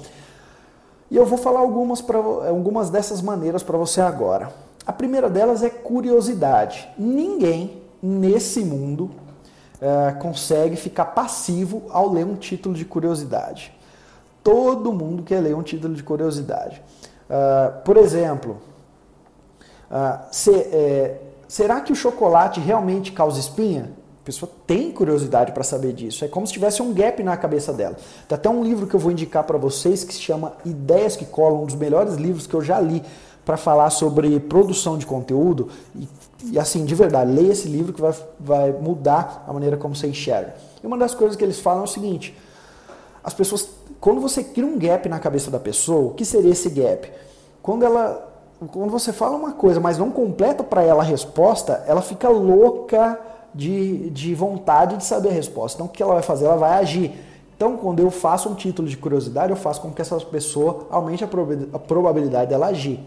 [1.11, 4.65] E eu vou falar algumas, pra, algumas dessas maneiras para você agora.
[4.87, 6.89] A primeira delas é curiosidade.
[6.99, 9.11] Ninguém nesse mundo
[9.81, 13.73] é, consegue ficar passivo ao ler um título de curiosidade.
[14.43, 16.83] Todo mundo quer ler um título de curiosidade.
[17.25, 18.59] Uh, por exemplo,
[19.91, 21.19] uh, se, é,
[21.49, 23.91] será que o chocolate realmente causa espinha?
[24.23, 26.25] A pessoa tem curiosidade para saber disso.
[26.25, 27.97] É como se tivesse um gap na cabeça dela.
[28.29, 31.25] Tem até um livro que eu vou indicar para vocês que se chama Ideias que
[31.25, 33.03] Colam, um dos melhores livros que eu já li
[33.45, 35.69] para falar sobre produção de conteúdo.
[35.95, 36.09] E,
[36.53, 40.07] e, assim, de verdade, leia esse livro que vai, vai mudar a maneira como você
[40.07, 40.55] enxerga.
[40.83, 42.37] E uma das coisas que eles falam é o seguinte:
[43.23, 43.69] as pessoas,
[44.01, 47.11] quando você cria um gap na cabeça da pessoa, o que seria esse gap?
[47.63, 48.31] Quando ela.
[48.73, 53.19] Quando você fala uma coisa, mas não completa para ela a resposta, ela fica louca
[53.55, 55.77] de, de vontade de saber a resposta.
[55.77, 56.47] Então, o que ela vai fazer?
[56.47, 57.13] Ela vai agir.
[57.57, 61.25] Então, quando eu faço um título de curiosidade, eu faço com que essa pessoa aumente
[61.25, 63.01] a probabilidade dela agir.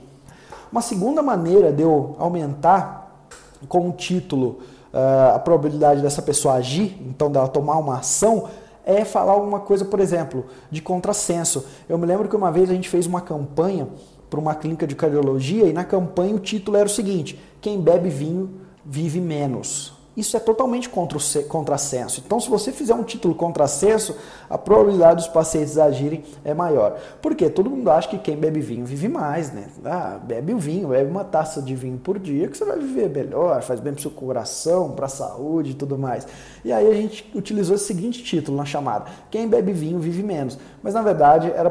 [0.72, 3.26] Uma segunda maneira de eu aumentar
[3.68, 4.60] com o título
[4.94, 8.50] uh, a probabilidade dessa pessoa agir, então dela tomar uma ação,
[8.86, 11.66] é falar alguma coisa, por exemplo, de contrassenso.
[11.90, 13.88] Eu me lembro que uma vez a gente fez uma campanha
[14.30, 18.10] para uma clínica de cardiologia e na campanha o título era o seguinte: quem bebe
[18.10, 19.97] vinho vive menos.
[20.18, 22.24] Isso é totalmente contra o contrassenso.
[22.26, 24.18] Então, se você fizer um título contrassenso,
[24.50, 27.00] a probabilidade dos pacientes agirem é maior.
[27.22, 27.52] Por quê?
[27.52, 29.68] Todo mundo acha que quem bebe vinho vive mais, né?
[29.86, 33.12] Ah, bebe o vinho, bebe uma taça de vinho por dia que você vai viver
[33.12, 36.26] melhor, faz bem para o seu coração, para a saúde e tudo mais.
[36.66, 40.58] E aí a gente utilizou esse seguinte título na chamada: Quem bebe vinho vive menos.
[40.82, 41.70] Mas na verdade era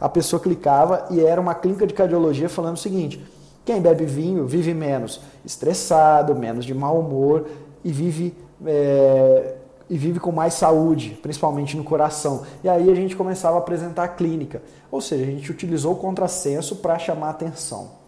[0.00, 3.20] a pessoa clicava e era uma clínica de cardiologia falando o seguinte:
[3.64, 7.46] quem bebe vinho vive menos estressado, menos de mau humor
[7.84, 8.34] e vive,
[8.66, 9.54] é,
[9.88, 12.42] e vive com mais saúde, principalmente no coração.
[12.62, 14.62] E aí a gente começava a apresentar a clínica.
[14.90, 17.98] Ou seja, a gente utilizou o contrassenso para chamar atenção.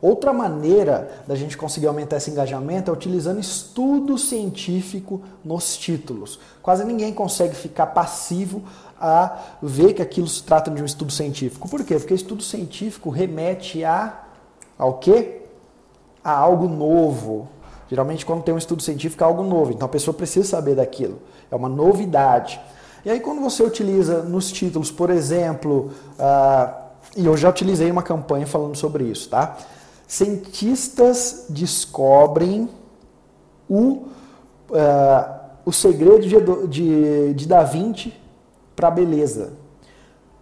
[0.00, 6.38] Outra maneira da gente conseguir aumentar esse engajamento é utilizando estudo científico nos títulos.
[6.62, 8.62] Quase ninguém consegue ficar passivo
[9.00, 11.68] a ver que aquilo se trata de um estudo científico.
[11.68, 11.96] Por quê?
[11.96, 14.24] Porque estudo científico remete a
[14.78, 15.42] ao quê?
[16.22, 17.48] A algo novo,
[17.88, 21.18] Geralmente, quando tem um estudo científico, é algo novo, então a pessoa precisa saber daquilo.
[21.50, 22.60] É uma novidade.
[23.04, 28.02] E aí, quando você utiliza nos títulos, por exemplo, uh, e eu já utilizei uma
[28.02, 29.56] campanha falando sobre isso, tá?
[30.06, 32.68] Cientistas descobrem
[33.68, 34.06] o,
[34.70, 38.12] uh, o segredo de, de, de Da Vinci
[38.76, 39.52] para a beleza.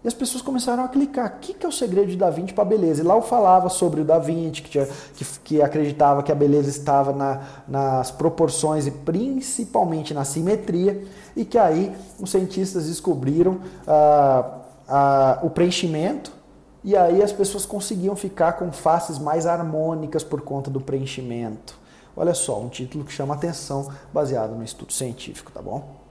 [0.06, 1.26] E as pessoas começaram a clicar.
[1.26, 3.02] O que, que é o segredo de Da Vinci para a beleza?
[3.02, 6.34] E lá eu falava sobre o Da Vinci, que, tinha, que, que acreditava que a
[6.34, 11.02] beleza estava na, nas proporções e principalmente na simetria,
[11.34, 16.30] e que aí os cientistas descobriram ah, ah, o preenchimento,
[16.84, 21.76] e aí as pessoas conseguiam ficar com faces mais harmônicas por conta do preenchimento.
[22.16, 26.05] Olha só, um título que chama atenção baseado no estudo científico, tá bom?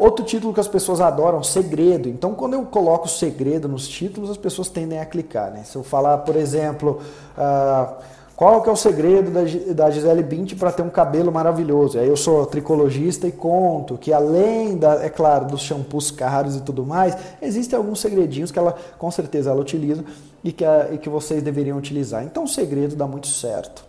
[0.00, 2.08] Outro título que as pessoas adoram, segredo.
[2.08, 5.50] Então, quando eu coloco segredo nos títulos, as pessoas tendem a clicar.
[5.50, 5.62] Né?
[5.62, 7.02] Se eu falar, por exemplo,
[7.36, 7.96] uh,
[8.34, 9.42] qual que é o segredo da,
[9.74, 11.98] da Gisele Bündchen para ter um cabelo maravilhoso?
[11.98, 16.62] Aí eu sou tricologista e conto que além, da, é claro, dos shampoos caros e
[16.62, 20.02] tudo mais, existem alguns segredinhos que ela, com certeza, ela utiliza
[20.42, 22.24] e que, a, e que vocês deveriam utilizar.
[22.24, 23.84] Então, o segredo dá muito certo.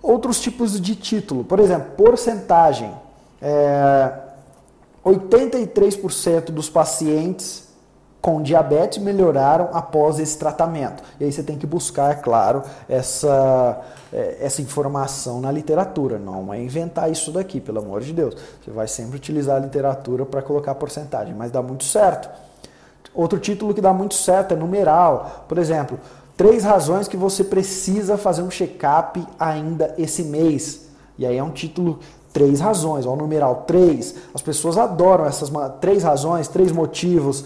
[0.00, 2.92] Outros tipos de título, por exemplo, porcentagem.
[3.42, 4.29] É,
[5.04, 7.70] 83% dos pacientes
[8.20, 11.02] com diabetes melhoraram após esse tratamento.
[11.18, 13.80] E aí você tem que buscar, é claro, essa,
[14.12, 16.18] é, essa informação na literatura.
[16.18, 18.36] Não é inventar isso daqui, pelo amor de Deus.
[18.62, 22.28] Você vai sempre utilizar a literatura para colocar porcentagem, mas dá muito certo.
[23.14, 25.46] Outro título que dá muito certo é numeral.
[25.48, 25.98] Por exemplo,
[26.36, 30.88] três razões que você precisa fazer um check-up ainda esse mês.
[31.18, 32.00] E aí é um título
[32.32, 34.14] Três razões, o numeral três.
[34.32, 37.44] As pessoas adoram essas três razões, três motivos,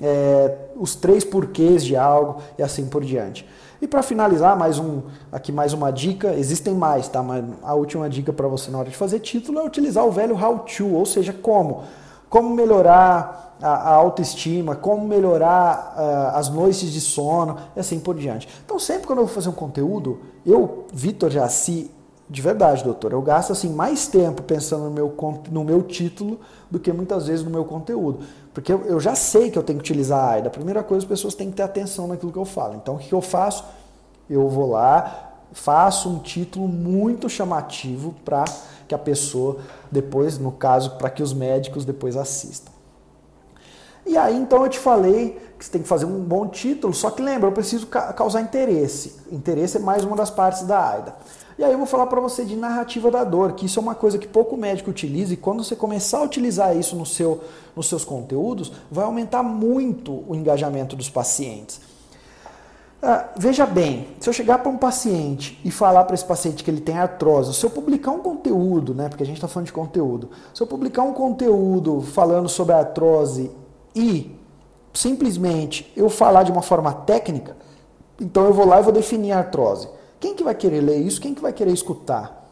[0.00, 3.46] é, os três porquês de algo e assim por diante.
[3.80, 7.22] E para finalizar, mais um, aqui mais uma dica, existem mais, tá?
[7.22, 10.34] Mas a última dica para você na hora de fazer título é utilizar o velho
[10.34, 11.84] how to, ou seja, como.
[12.28, 18.14] Como melhorar a, a autoestima, como melhorar uh, as noites de sono e assim por
[18.16, 18.48] diante.
[18.64, 21.90] Então, sempre quando eu vou fazer um conteúdo, eu, Vitor Jaci,
[22.28, 23.12] de verdade, doutor.
[23.12, 25.14] Eu gasto assim mais tempo pensando no meu,
[25.50, 28.20] no meu título do que muitas vezes no meu conteúdo.
[28.52, 30.48] Porque eu, eu já sei que eu tenho que utilizar a AIDA.
[30.48, 32.74] A primeira coisa, as pessoas têm que ter atenção naquilo que eu falo.
[32.74, 33.64] Então, o que eu faço?
[34.28, 38.44] Eu vou lá, faço um título muito chamativo para
[38.88, 39.58] que a pessoa
[39.90, 42.75] depois, no caso, para que os médicos depois assistam.
[44.06, 47.10] E aí, então, eu te falei que você tem que fazer um bom título, só
[47.10, 49.16] que lembra, eu preciso causar interesse.
[49.32, 51.16] Interesse é mais uma das partes da AIDA.
[51.58, 53.94] E aí eu vou falar para você de narrativa da dor, que isso é uma
[53.94, 57.42] coisa que pouco médico utiliza e quando você começar a utilizar isso no seu,
[57.74, 61.80] nos seus conteúdos, vai aumentar muito o engajamento dos pacientes.
[63.02, 66.70] Ah, veja bem, se eu chegar para um paciente e falar para esse paciente que
[66.70, 69.72] ele tem artrose, se eu publicar um conteúdo, né, porque a gente está falando de
[69.72, 73.50] conteúdo, se eu publicar um conteúdo falando sobre artrose
[73.96, 74.30] e
[74.92, 77.56] simplesmente eu falar de uma forma técnica,
[78.20, 79.88] então eu vou lá e vou definir a artrose.
[80.20, 81.20] Quem que vai querer ler isso?
[81.20, 82.46] Quem que vai querer escutar?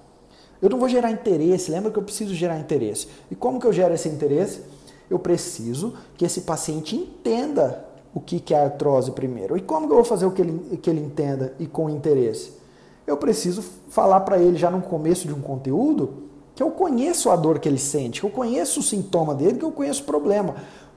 [0.60, 3.08] Eu não vou gerar interesse, lembra que eu preciso gerar interesse.
[3.30, 4.62] E como que eu gero esse interesse?
[5.10, 9.56] Eu preciso que esse paciente entenda o que, que é artrose primeiro.
[9.58, 12.52] E como que eu vou fazer o que ele, que ele entenda e com interesse?
[13.06, 17.36] Eu preciso falar para ele já no começo de um conteúdo que eu conheço a
[17.36, 20.54] dor que ele sente, que eu conheço o sintoma dele, que eu conheço o problema.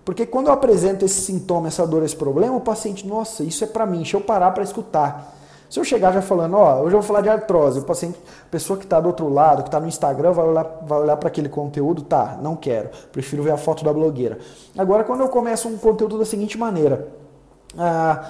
[0.08, 3.68] Porque quando eu apresento esse sintoma, essa dor, esse problema, o paciente, nossa, isso é
[3.68, 5.36] para mim, deixa eu parar para escutar.
[5.70, 8.50] Se eu chegar já falando, ó, hoje eu vou falar de artrose, o paciente, a
[8.50, 11.28] pessoa que está do outro lado, que está no Instagram, vai olhar, vai olhar para
[11.28, 14.40] aquele conteúdo, tá, não quero, prefiro ver a foto da blogueira.
[14.78, 17.10] Agora, quando eu começo um conteúdo da seguinte maneira,
[17.78, 18.30] ah,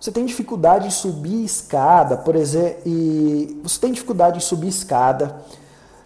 [0.00, 5.36] você tem dificuldade em subir escada, por exemplo, e você tem dificuldade em subir escada,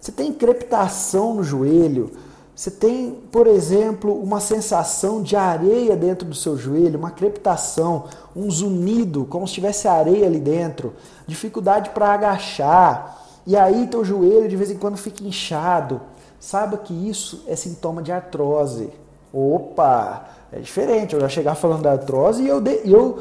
[0.00, 2.11] você tem crepitação no joelho,
[2.54, 8.48] você tem, por exemplo, uma sensação de areia dentro do seu joelho, uma crepitação, um
[8.48, 10.94] zunido, como se tivesse areia ali dentro,
[11.26, 16.00] dificuldade para agachar, e aí teu joelho de vez em quando fica inchado.
[16.38, 18.90] Saiba que isso é sintoma de artrose.
[19.32, 21.14] Opa, é diferente.
[21.14, 23.18] Eu já chegar falando da artrose e eu, de, eu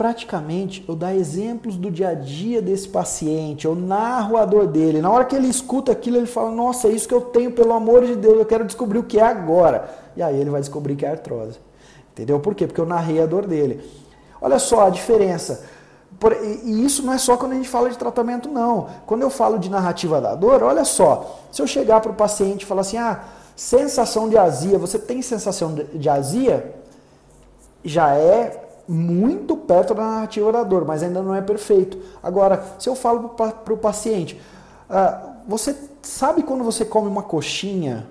[0.00, 5.02] praticamente eu dar exemplos do dia a dia desse paciente, eu narro a dor dele.
[5.02, 7.74] Na hora que ele escuta aquilo, ele fala: Nossa, é isso que eu tenho, pelo
[7.74, 9.90] amor de Deus, eu quero descobrir o que é agora.
[10.16, 11.58] E aí ele vai descobrir que é artrose.
[12.12, 12.40] Entendeu?
[12.40, 12.66] Por quê?
[12.66, 13.86] Porque eu narrei a dor dele.
[14.40, 15.66] Olha só a diferença.
[16.64, 18.88] E isso não é só quando a gente fala de tratamento, não.
[19.04, 21.40] Quando eu falo de narrativa da dor, olha só.
[21.52, 23.22] Se eu chegar para o paciente e falar assim: Ah,
[23.54, 26.74] sensação de azia, você tem sensação de azia?
[27.84, 31.96] Já é muito perto da narrativa da dor, mas ainda não é perfeito.
[32.20, 34.40] Agora, se eu falo para o paciente,
[34.90, 38.08] uh, você sabe quando você come uma coxinha,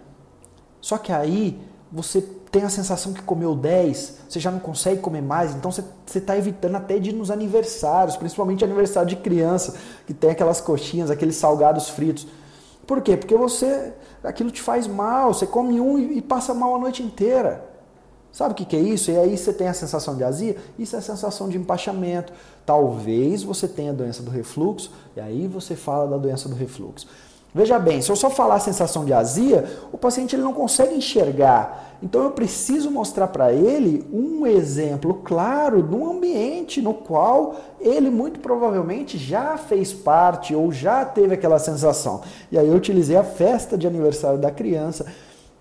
[0.80, 1.60] só que aí
[1.92, 5.84] você tem a sensação que comeu 10, você já não consegue comer mais, então você
[6.15, 9.76] está evitando até de ir nos aniversários, principalmente aniversário de criança,
[10.08, 12.26] que tem aquelas coxinhas, aqueles salgados fritos.
[12.88, 13.18] Por quê?
[13.18, 17.70] Porque você, aquilo te faz mal, você come um e passa mal a noite inteira.
[18.32, 19.12] Sabe o que, que é isso?
[19.12, 20.56] E aí você tem a sensação de azia?
[20.78, 22.32] Isso é a sensação de empachamento.
[22.65, 27.08] Talvez você tenha a doença do refluxo, e aí você fala da doença do refluxo.
[27.54, 30.94] Veja bem, se eu só falar a sensação de azia, o paciente ele não consegue
[30.94, 31.96] enxergar.
[32.02, 38.12] Então eu preciso mostrar para ele um exemplo claro de um ambiente no qual ele
[38.12, 42.22] muito provavelmente já fez parte ou já teve aquela sensação.
[42.52, 45.08] E aí eu utilizei a festa de aniversário da criança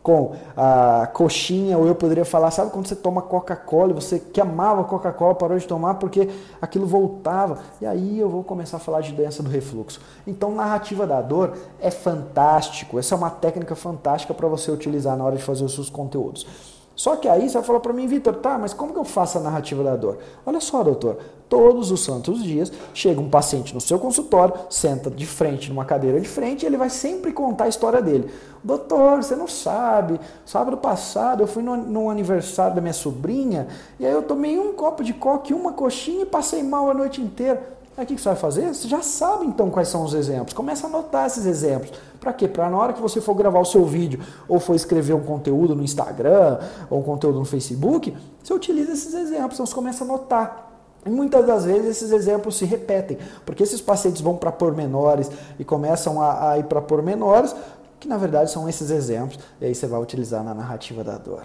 [0.09, 4.41] com a coxinha, ou eu poderia falar, sabe quando você toma Coca-Cola e você que
[4.41, 6.31] amava Coca-Cola parou de tomar porque
[6.63, 7.59] aquilo voltava.
[7.79, 10.01] E aí eu vou começar a falar de doença do refluxo.
[10.27, 12.99] Então, narrativa da dor é fantástico.
[12.99, 16.78] Essa é uma técnica fantástica para você utilizar na hora de fazer os seus conteúdos.
[16.99, 19.39] Só que aí você vai falar para mim, Vitor, tá, mas como que eu faço
[19.39, 20.19] a narrativa da dor?
[20.45, 25.25] Olha só, doutor, todos os santos dias chega um paciente no seu consultório, senta de
[25.25, 28.29] frente numa cadeira de frente e ele vai sempre contar a história dele.
[28.65, 33.69] Doutor, você não sabe, sábado passado eu fui no, no aniversário da minha sobrinha
[34.01, 37.23] e aí eu tomei um copo de coque, uma coxinha e passei mal a noite
[37.23, 37.78] inteira.
[37.99, 38.73] Aí o que você vai fazer?
[38.73, 40.55] Você já sabe então quais são os exemplos.
[40.55, 41.91] Começa a anotar esses exemplos.
[42.21, 42.47] Para quê?
[42.47, 45.75] Para na hora que você for gravar o seu vídeo ou for escrever um conteúdo
[45.75, 49.55] no Instagram ou um conteúdo no Facebook, você utiliza esses exemplos.
[49.55, 50.71] Então você começa a anotar.
[51.05, 55.65] E muitas das vezes esses exemplos se repetem, porque esses pacientes vão para pormenores e
[55.65, 57.53] começam a, a ir para pormenores,
[57.99, 61.43] que na verdade são esses exemplos, e aí você vai utilizar na narrativa da dor.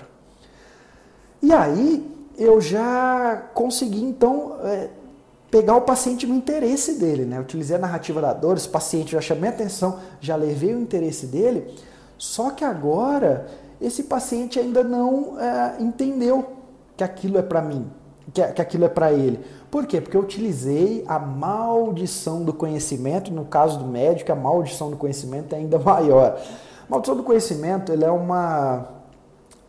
[1.42, 4.56] E aí eu já consegui então.
[4.64, 4.90] É,
[5.54, 7.40] pegar o paciente no interesse dele, né?
[7.40, 11.76] Utilizei a narrativa da dor, esse paciente já chamei atenção, já levei o interesse dele,
[12.18, 13.46] só que agora
[13.80, 16.44] esse paciente ainda não é, entendeu
[16.98, 17.88] que aquilo é para mim,
[18.34, 19.40] que, que aquilo é para ele.
[19.70, 20.02] Por quê?
[20.02, 25.54] Porque eu utilizei a maldição do conhecimento, no caso do médico, a maldição do conhecimento
[25.54, 26.36] é ainda maior.
[26.88, 28.88] A maldição do conhecimento ele é uma.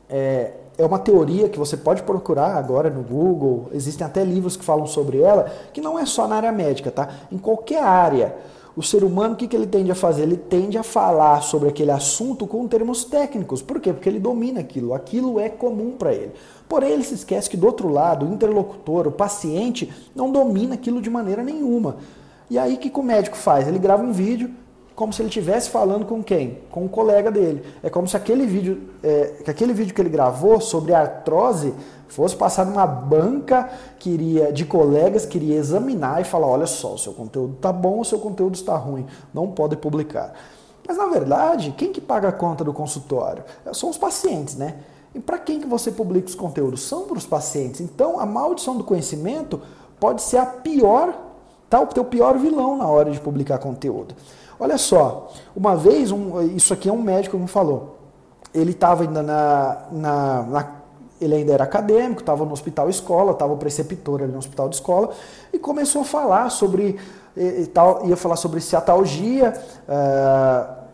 [0.09, 4.65] É, é uma teoria que você pode procurar agora no Google, existem até livros que
[4.65, 7.09] falam sobre ela, que não é só na área médica, tá?
[7.31, 8.35] Em qualquer área.
[8.77, 10.25] O ser humano, o que, ele tende a fazer?
[10.25, 13.63] Ele tende a falar sobre aquele assunto com termos técnicos.
[13.63, 13.93] Por quê?
[13.93, 14.93] Porque ele domina aquilo.
[14.93, 16.33] Aquilo é comum para ele.
[16.69, 21.01] Porém, ele se esquece que do outro lado, o interlocutor, o paciente, não domina aquilo
[21.01, 21.99] de maneira nenhuma.
[22.51, 23.69] E aí, o que o médico faz?
[23.69, 24.51] Ele grava um vídeo,
[24.95, 26.61] como se ele estivesse falando com quem?
[26.71, 27.65] Com um colega dele.
[27.83, 31.75] É como se aquele vídeo, é, que aquele vídeo que ele gravou sobre artrose
[32.07, 36.95] fosse passar numa banca que iria, de colegas que iria examinar e falar, olha só,
[36.95, 40.33] o seu conteúdo está bom, o seu conteúdo está ruim, não pode publicar.
[40.87, 43.43] Mas na verdade, quem que paga a conta do consultório?
[43.73, 44.77] São os pacientes, né?
[45.15, 46.83] E para quem que você publica os conteúdos?
[46.83, 47.81] São para os pacientes.
[47.81, 49.61] Então, a maldição do conhecimento
[49.99, 51.17] pode ser a pior,
[51.69, 51.81] tá?
[51.81, 54.15] o teu pior vilão na hora de publicar conteúdo.
[54.59, 57.99] Olha só, uma vez, um, isso aqui é um médico que me falou.
[58.55, 60.69] Ele estava ainda na, na, na,
[61.21, 65.11] Ele ainda era acadêmico, estava no hospital escola, estava preceptor ali no hospital de escola,
[65.53, 66.99] e começou a falar sobre.
[67.37, 69.53] E, e tal, ia falar sobre ciatalgia,
[69.89, 70.85] uh,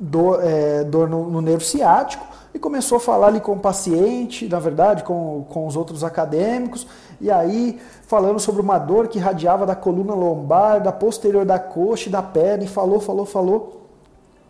[0.00, 4.48] dor, é, dor no, no nervo ciático, e começou a falar ali com o paciente,
[4.48, 6.86] na verdade, com, com os outros acadêmicos,
[7.20, 12.08] e aí falando sobre uma dor que irradiava da coluna lombar, da posterior da coxa
[12.08, 13.74] e da perna, e falou, falou, falou.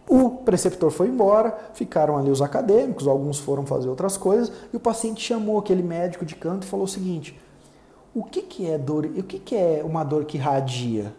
[0.09, 4.81] O preceptor foi embora, ficaram ali os acadêmicos, alguns foram fazer outras coisas, e o
[4.81, 7.39] paciente chamou aquele médico de canto e falou o seguinte:
[8.15, 9.05] o que, que é dor?
[9.05, 11.13] O que, que é uma dor que irradia?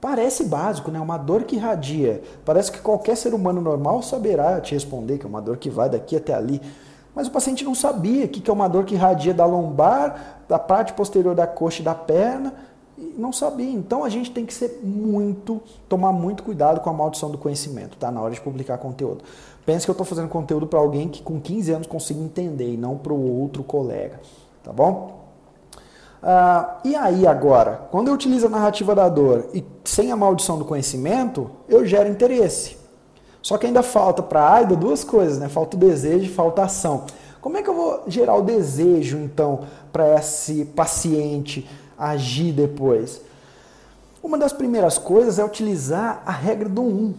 [0.00, 0.98] Parece básico, né?
[0.98, 2.22] Uma dor que irradia.
[2.44, 5.90] Parece que qualquer ser humano normal saberá te responder que é uma dor que vai
[5.90, 6.60] daqui até ali.
[7.14, 10.94] Mas o paciente não sabia que é uma dor que irradia da lombar, da parte
[10.94, 12.54] posterior da coxa e da perna.
[12.96, 13.70] E não sabia.
[13.70, 17.98] Então a gente tem que ser muito, tomar muito cuidado com a maldição do conhecimento,
[17.98, 18.10] tá?
[18.10, 19.22] Na hora de publicar conteúdo.
[19.66, 22.76] Pense que eu estou fazendo conteúdo para alguém que com 15 anos consiga entender e
[22.78, 24.18] não para o outro colega.
[24.64, 25.19] Tá bom?
[26.22, 30.58] Ah, e aí agora, quando eu utilizo a narrativa da dor e sem a maldição
[30.58, 32.76] do conhecimento, eu gero interesse.
[33.42, 35.48] Só que ainda falta para a AIDA duas coisas, né?
[35.48, 37.06] Falta o desejo e falta a ação.
[37.40, 41.66] Como é que eu vou gerar o desejo, então, para esse paciente
[41.98, 43.22] agir depois?
[44.22, 47.14] Uma das primeiras coisas é utilizar a regra do 1.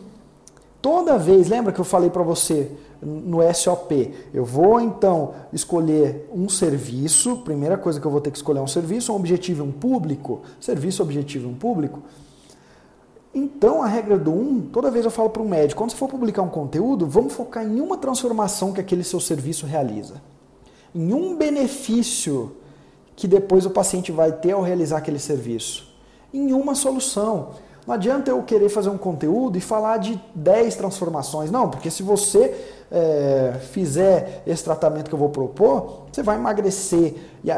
[0.82, 2.72] Toda vez, lembra que eu falei para você
[3.02, 8.38] no SOP, eu vou então escolher um serviço, primeira coisa que eu vou ter que
[8.38, 12.02] escolher é um serviço, um objetivo e um público, serviço, objetivo e um público.
[13.34, 15.98] Então, a regra do 1, um, toda vez eu falo para o médico, quando você
[15.98, 20.16] for publicar um conteúdo, vamos focar em uma transformação que aquele seu serviço realiza.
[20.94, 22.58] Em um benefício
[23.16, 25.94] que depois o paciente vai ter ao realizar aquele serviço.
[26.34, 27.52] Em uma solução.
[27.86, 31.50] Não adianta eu querer fazer um conteúdo e falar de 10 transformações.
[31.50, 32.56] Não, porque se você
[32.92, 37.16] é, fizer esse tratamento que eu vou propor, você vai emagrecer.
[37.44, 37.52] E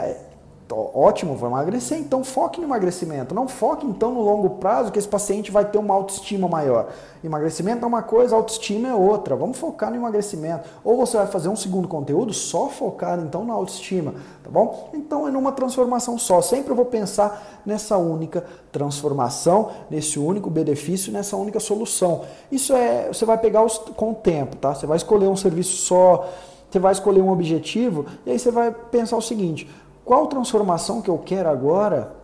[0.73, 3.35] ótimo, vou emagrecer, então foque no emagrecimento.
[3.35, 6.89] Não foque então no longo prazo que esse paciente vai ter uma autoestima maior.
[7.23, 9.35] Emagrecimento é uma coisa, autoestima é outra.
[9.35, 10.67] Vamos focar no emagrecimento.
[10.83, 14.13] Ou você vai fazer um segundo conteúdo só focado então na autoestima,
[14.43, 14.89] tá bom?
[14.93, 16.41] Então é numa transformação só.
[16.41, 22.23] Sempre eu vou pensar nessa única transformação, nesse único benefício, nessa única solução.
[22.51, 24.73] Isso é, você vai pegar os, com o tempo, tá?
[24.73, 26.27] Você vai escolher um serviço só,
[26.73, 29.69] você vai escolher um objetivo e aí você vai pensar o seguinte:
[30.05, 32.23] qual transformação que eu quero agora,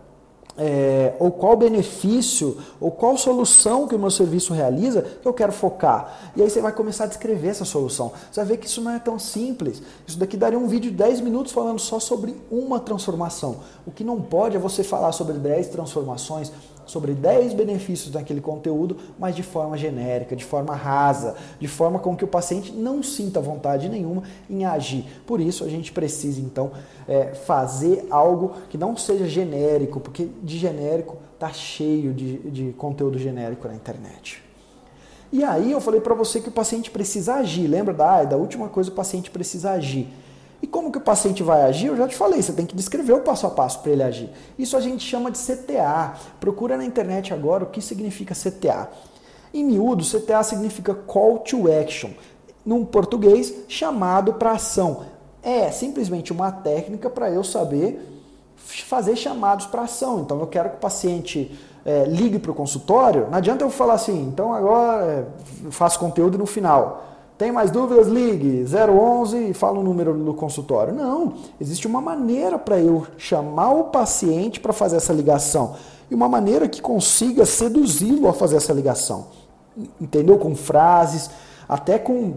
[0.60, 5.54] é, ou qual benefício, ou qual solução que o meu serviço realiza que eu quero
[5.54, 6.32] focar.
[6.36, 8.12] E aí você vai começar a descrever essa solução.
[8.30, 9.82] Você vai ver que isso não é tão simples.
[10.06, 13.58] Isso daqui daria um vídeo de 10 minutos falando só sobre uma transformação.
[13.88, 16.52] O que não pode é você falar sobre 10 transformações,
[16.90, 22.16] sobre 10 benefícios daquele conteúdo, mas de forma genérica, de forma rasa, de forma com
[22.16, 25.06] que o paciente não sinta vontade nenhuma em agir.
[25.26, 26.72] Por isso, a gente precisa, então,
[27.08, 33.20] é, fazer algo que não seja genérico, porque de genérico tá cheio de, de conteúdo
[33.20, 34.44] genérico na internet.
[35.32, 37.68] E aí eu falei para você que o paciente precisa agir.
[37.68, 40.08] Lembra da, da última coisa, o paciente precisa agir.
[40.62, 41.88] E como que o paciente vai agir?
[41.88, 44.30] Eu já te falei, você tem que descrever o passo a passo para ele agir.
[44.58, 46.16] Isso a gente chama de CTA.
[46.40, 48.90] Procura na internet agora o que significa CTA.
[49.54, 52.12] Em miúdo, CTA significa Call to Action.
[52.66, 55.06] Num português, chamado para ação.
[55.42, 58.06] É simplesmente uma técnica para eu saber
[58.58, 60.22] fazer chamados para ação.
[60.22, 63.28] Então eu quero que o paciente é, ligue para o consultório.
[63.30, 65.26] Não adianta eu falar assim, então agora é,
[65.72, 67.04] faço conteúdo no final.
[67.40, 68.10] Tem mais dúvidas?
[68.10, 70.94] Ligue 011 e fala o número do consultório.
[70.94, 75.76] Não, existe uma maneira para eu chamar o paciente para fazer essa ligação
[76.12, 79.28] e uma maneira que consiga seduzi-lo a fazer essa ligação.
[80.02, 80.38] Entendeu?
[80.38, 81.30] Com frases,
[81.70, 82.34] até com,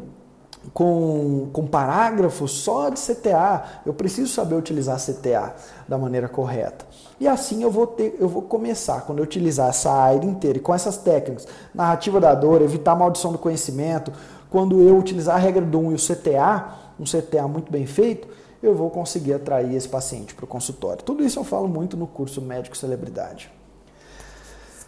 [0.72, 3.64] com, com parágrafos só de CTA.
[3.84, 5.56] Eu preciso saber utilizar CTA
[5.88, 6.86] da maneira correta.
[7.18, 10.60] E assim eu vou ter, eu vou começar, quando eu utilizar essa área inteira e
[10.60, 14.12] com essas técnicas, narrativa da dor, evitar maldição do conhecimento,
[14.52, 18.28] quando eu utilizar a regra do 1 e o CTA, um CTA muito bem feito,
[18.62, 21.02] eu vou conseguir atrair esse paciente para o consultório.
[21.02, 23.50] Tudo isso eu falo muito no curso Médico Celebridade.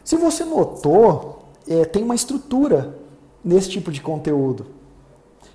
[0.05, 2.99] Se você notou, é, tem uma estrutura
[3.43, 4.67] nesse tipo de conteúdo.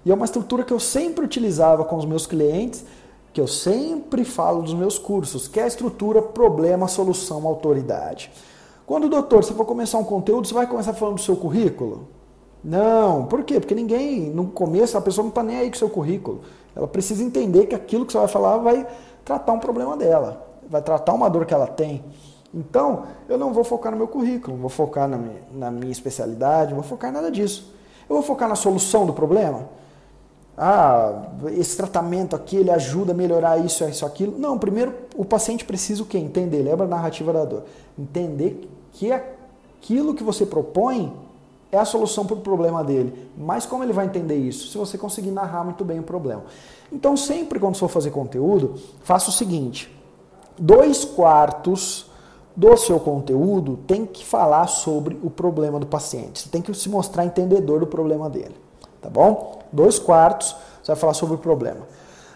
[0.04, 2.84] E é uma estrutura que eu sempre utilizava com os meus clientes,
[3.32, 8.32] que eu sempre falo dos meus cursos, que é a estrutura problema, solução, autoridade.
[8.88, 12.08] Quando, doutor, você for começar um conteúdo, você vai começar falando do seu currículo?
[12.64, 13.60] Não, por quê?
[13.60, 16.42] Porque ninguém, no começo, a pessoa não está nem aí com o seu currículo.
[16.76, 18.86] Ela precisa entender que aquilo que você vai falar vai
[19.24, 22.04] tratar um problema dela, vai tratar uma dor que ela tem.
[22.54, 26.74] Então, eu não vou focar no meu currículo, vou focar na minha, na minha especialidade,
[26.74, 27.74] não vou focar em nada disso.
[28.10, 29.70] Eu vou focar na solução do problema.
[30.58, 34.38] Ah, esse tratamento aqui ele ajuda a melhorar isso, isso, aquilo.
[34.38, 36.18] Não, primeiro o paciente precisa o quê?
[36.18, 37.64] Entender, lembra a narrativa da dor.
[37.98, 41.14] Entender que aquilo que você propõe
[41.72, 43.30] é a solução para o problema dele.
[43.38, 44.68] Mas como ele vai entender isso?
[44.70, 46.44] Se você conseguir narrar muito bem o problema.
[46.92, 49.96] Então, sempre quando for fazer conteúdo, faça o seguinte:
[50.58, 52.10] dois quartos
[52.56, 56.40] do seu conteúdo tem que falar sobre o problema do paciente.
[56.40, 58.56] Você tem que se mostrar entendedor do problema dele.
[59.02, 59.60] Tá bom?
[59.72, 61.88] Dois quartos, você vai falar sobre o problema.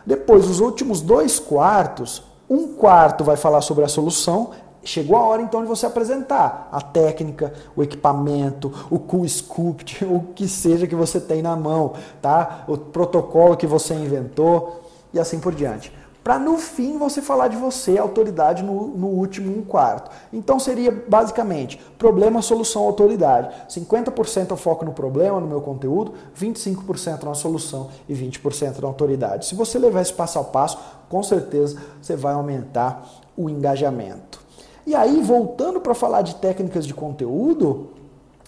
[0.06, 4.52] Depois, os últimos dois quartos, um quarto vai falar sobre a solução
[4.84, 10.22] chegou a hora então de você apresentar a técnica, o equipamento, o cool sculpt, o
[10.36, 12.66] que seja que você tem na mão, tá?
[12.68, 15.92] O protocolo que você inventou e assim por diante.
[16.24, 20.10] Para no fim você falar de você, autoridade, no, no último um quarto.
[20.32, 23.54] Então seria basicamente problema, solução, autoridade.
[23.70, 29.46] 50% eu foco no problema, no meu conteúdo, 25% na solução e 20% na autoridade.
[29.48, 30.80] Se você levar esse passo a passo,
[31.10, 33.06] com certeza você vai aumentar
[33.36, 34.43] o engajamento.
[34.86, 37.90] E aí, voltando para falar de técnicas de conteúdo,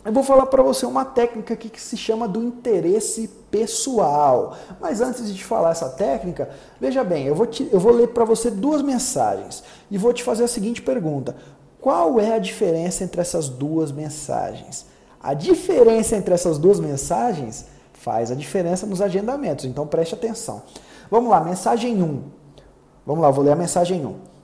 [0.05, 4.55] eu vou falar para você uma técnica aqui que se chama do interesse pessoal.
[4.79, 8.09] Mas antes de te falar essa técnica, veja bem, eu vou, te, eu vou ler
[8.09, 11.35] para você duas mensagens e vou te fazer a seguinte pergunta:
[11.81, 14.85] qual é a diferença entre essas duas mensagens?
[15.19, 20.61] A diferença entre essas duas mensagens faz a diferença nos agendamentos, então preste atenção.
[21.09, 22.23] Vamos lá, mensagem 1.
[23.07, 24.34] Vamos lá, vou ler a mensagem 1.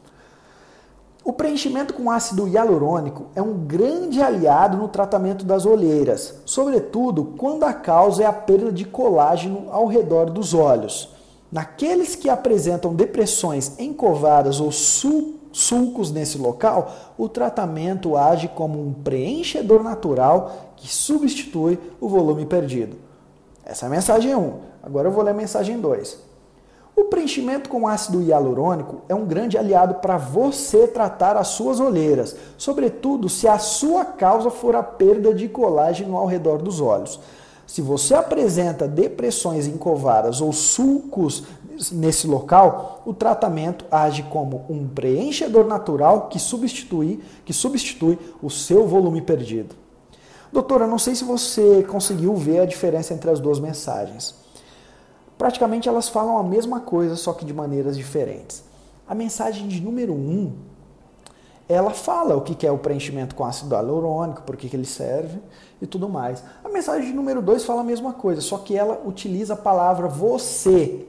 [1.23, 7.63] O preenchimento com ácido hialurônico é um grande aliado no tratamento das olheiras, sobretudo quando
[7.63, 11.13] a causa é a perda de colágeno ao redor dos olhos.
[11.51, 19.83] Naqueles que apresentam depressões encovadas ou sulcos nesse local, o tratamento age como um preenchedor
[19.83, 22.97] natural que substitui o volume perdido.
[23.63, 24.53] Essa é a mensagem 1.
[24.81, 26.30] Agora eu vou ler a mensagem 2.
[26.95, 32.35] O preenchimento com ácido hialurônico é um grande aliado para você tratar as suas olheiras,
[32.57, 37.19] sobretudo se a sua causa for a perda de colágeno ao redor dos olhos.
[37.65, 41.45] Se você apresenta depressões encovadas ou sulcos
[41.93, 48.85] nesse local, o tratamento age como um preenchedor natural que substitui, que substitui o seu
[48.85, 49.73] volume perdido.
[50.51, 54.40] Doutora, não sei se você conseguiu ver a diferença entre as duas mensagens
[55.41, 58.63] praticamente elas falam a mesma coisa, só que de maneiras diferentes.
[59.07, 60.53] A mensagem de número 1, um,
[61.67, 65.39] ela fala o que é o preenchimento com ácido hialurônico, por que ele serve
[65.81, 66.43] e tudo mais.
[66.63, 70.07] A mensagem de número 2 fala a mesma coisa, só que ela utiliza a palavra
[70.07, 71.07] você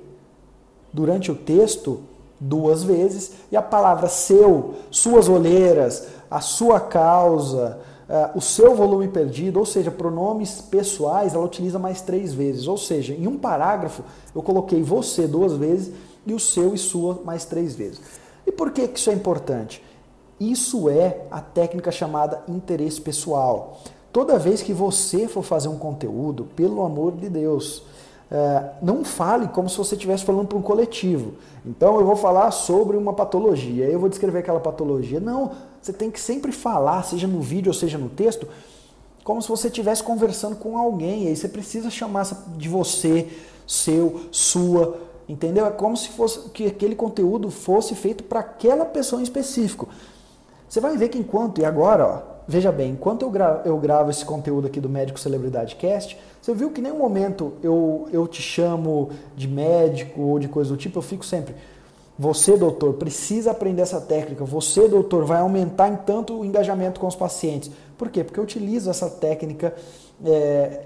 [0.91, 2.01] durante o texto
[2.41, 9.09] duas vezes e a palavra seu, suas olheiras, a sua causa, uh, o seu volume
[9.09, 12.67] perdido, ou seja, pronomes pessoais, ela utiliza mais três vezes.
[12.67, 14.03] Ou seja, em um parágrafo
[14.35, 15.93] eu coloquei você duas vezes
[16.27, 18.01] e o seu e sua mais três vezes.
[18.47, 19.83] E por que, que isso é importante?
[20.39, 23.79] Isso é a técnica chamada interesse pessoal.
[24.13, 27.85] Toda vez que você for fazer um conteúdo, pelo amor de Deus,
[28.31, 31.35] é, não fale como se você estivesse falando para um coletivo.
[31.65, 35.21] Então eu vou falar sobre uma patologia, eu vou descrever aquela patologia.
[35.21, 35.53] Não,
[35.83, 38.47] você tem que sempre falar, seja no vídeo ou seja no texto,
[39.25, 41.25] como se você estivesse conversando com alguém.
[41.25, 42.25] E aí você precisa chamar
[42.57, 43.29] de você,
[43.67, 45.67] seu, sua, entendeu?
[45.67, 49.89] É como se fosse que aquele conteúdo fosse feito para aquela pessoa em específico.
[50.69, 53.33] Você vai ver que enquanto, e agora, ó, veja bem, enquanto eu,
[53.65, 57.55] eu gravo esse conteúdo aqui do Médico Celebridade Cast, você viu que em nenhum momento
[57.63, 61.55] eu, eu te chamo de médico ou de coisa do tipo, eu fico sempre.
[62.23, 64.45] Você, doutor, precisa aprender essa técnica.
[64.45, 67.69] Você, doutor, vai aumentar em tanto o engajamento com os pacientes.
[67.99, 68.23] Por quê?
[68.23, 69.75] Porque eu utilizo essa técnica
[70.25, 70.85] é,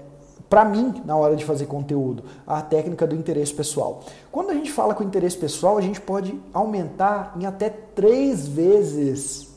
[0.49, 4.01] para mim na hora de fazer conteúdo, a técnica do interesse pessoal.
[4.31, 9.47] Quando a gente fala com interesse pessoal, a gente pode aumentar em até três vezes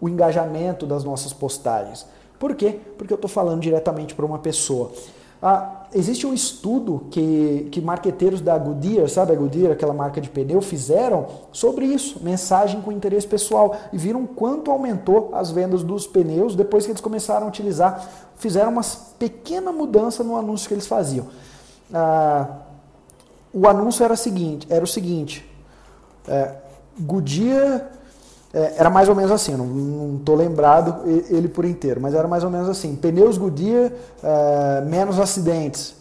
[0.00, 2.06] o engajamento das nossas postagens.
[2.38, 2.80] Por quê?
[2.96, 4.90] Porque eu estou falando diretamente para uma pessoa.
[5.40, 10.28] Ah, existe um estudo que, que marqueteiros da Goodyear, sabe a Goodyear, aquela marca de
[10.28, 16.06] pneu, fizeram sobre isso, mensagem com interesse pessoal, e viram quanto aumentou as vendas dos
[16.06, 18.04] pneus depois que eles começaram a utilizar,
[18.36, 18.82] fizeram uma
[19.18, 21.26] pequena mudança no anúncio que eles faziam.
[21.94, 22.48] Ah,
[23.52, 25.48] o anúncio era, seguinte, era o seguinte,
[26.26, 26.54] é,
[26.98, 27.97] Goodyear
[28.52, 32.44] é, era mais ou menos assim, não estou lembrado ele por inteiro, mas era mais
[32.44, 33.92] ou menos assim: pneus Goodyear,
[34.22, 35.94] é, menos acidentes.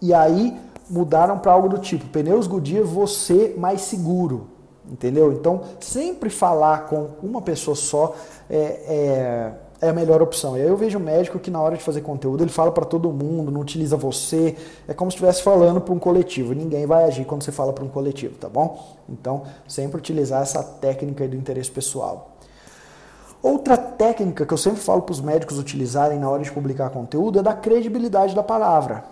[0.00, 0.58] E aí
[0.90, 4.48] mudaram para algo do tipo: pneus Goodyear, você mais seguro.
[4.90, 5.32] Entendeu?
[5.32, 8.14] Então, sempre falar com uma pessoa só
[8.48, 8.56] é,
[8.88, 10.56] é é a melhor opção.
[10.56, 12.84] E aí eu vejo um médico que na hora de fazer conteúdo ele fala para
[12.84, 14.56] todo mundo, não utiliza você,
[14.86, 16.54] é como se estivesse falando para um coletivo.
[16.54, 18.96] Ninguém vai agir quando você fala para um coletivo, tá bom?
[19.08, 22.36] Então, sempre utilizar essa técnica do interesse pessoal.
[23.40, 27.38] Outra técnica que eu sempre falo para os médicos utilizarem na hora de publicar conteúdo
[27.38, 29.04] é da credibilidade da palavra.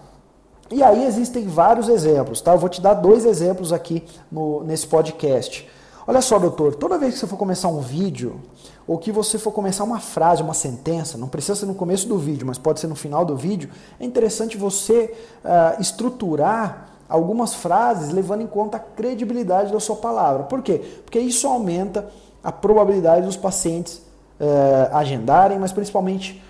[0.69, 2.53] E aí existem vários exemplos, tá?
[2.53, 5.69] Eu vou te dar dois exemplos aqui no, nesse podcast.
[6.09, 8.40] Olha só, doutor, toda vez que você for começar um vídeo,
[8.86, 12.16] ou que você for começar uma frase, uma sentença, não precisa ser no começo do
[12.16, 15.12] vídeo, mas pode ser no final do vídeo, é interessante você
[15.44, 20.44] uh, estruturar algumas frases levando em conta a credibilidade da sua palavra.
[20.44, 20.80] Por quê?
[21.04, 22.09] Porque isso aumenta
[22.42, 23.96] a probabilidade dos pacientes
[24.40, 26.40] uh, agendarem, mas principalmente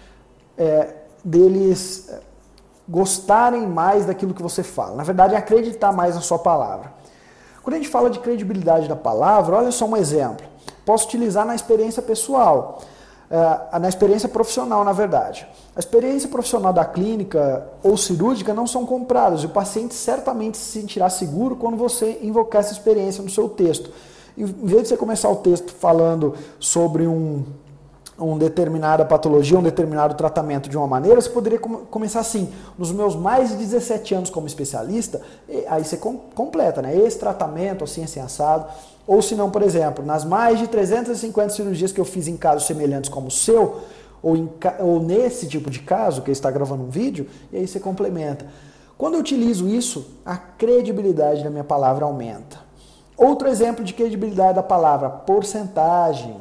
[0.59, 0.93] uh,
[1.25, 2.11] deles
[2.87, 4.97] gostarem mais daquilo que você fala.
[4.97, 6.93] Na verdade, acreditar mais na sua palavra.
[7.67, 10.47] Quando a gente fala de credibilidade da palavra, olha só um exemplo.
[10.85, 12.81] Posso utilizar na experiência pessoal,
[13.29, 15.45] uh, na experiência profissional, na verdade.
[15.75, 21.11] A experiência profissional da clínica ou cirúrgica não são compradas o paciente certamente se sentirá
[21.11, 23.91] seguro quando você invocar essa experiência no seu texto.
[24.39, 27.45] Em vez de você começar o texto falando sobre um
[28.19, 32.91] uma determinada patologia, um determinado tratamento de uma maneira, você poderia com começar assim, nos
[32.91, 35.21] meus mais de 17 anos como especialista,
[35.69, 36.97] aí você com completa, né?
[36.97, 38.67] Esse tratamento, assim, assim, assado.
[39.07, 42.67] Ou se não, por exemplo, nas mais de 350 cirurgias que eu fiz em casos
[42.67, 43.83] semelhantes como o seu,
[44.23, 44.51] ou, em,
[44.81, 48.47] ou nesse tipo de caso, que está gravando um vídeo, e aí você complementa.
[48.97, 52.59] Quando eu utilizo isso, a credibilidade da minha palavra aumenta.
[53.17, 56.37] Outro exemplo de credibilidade da palavra, porcentagem.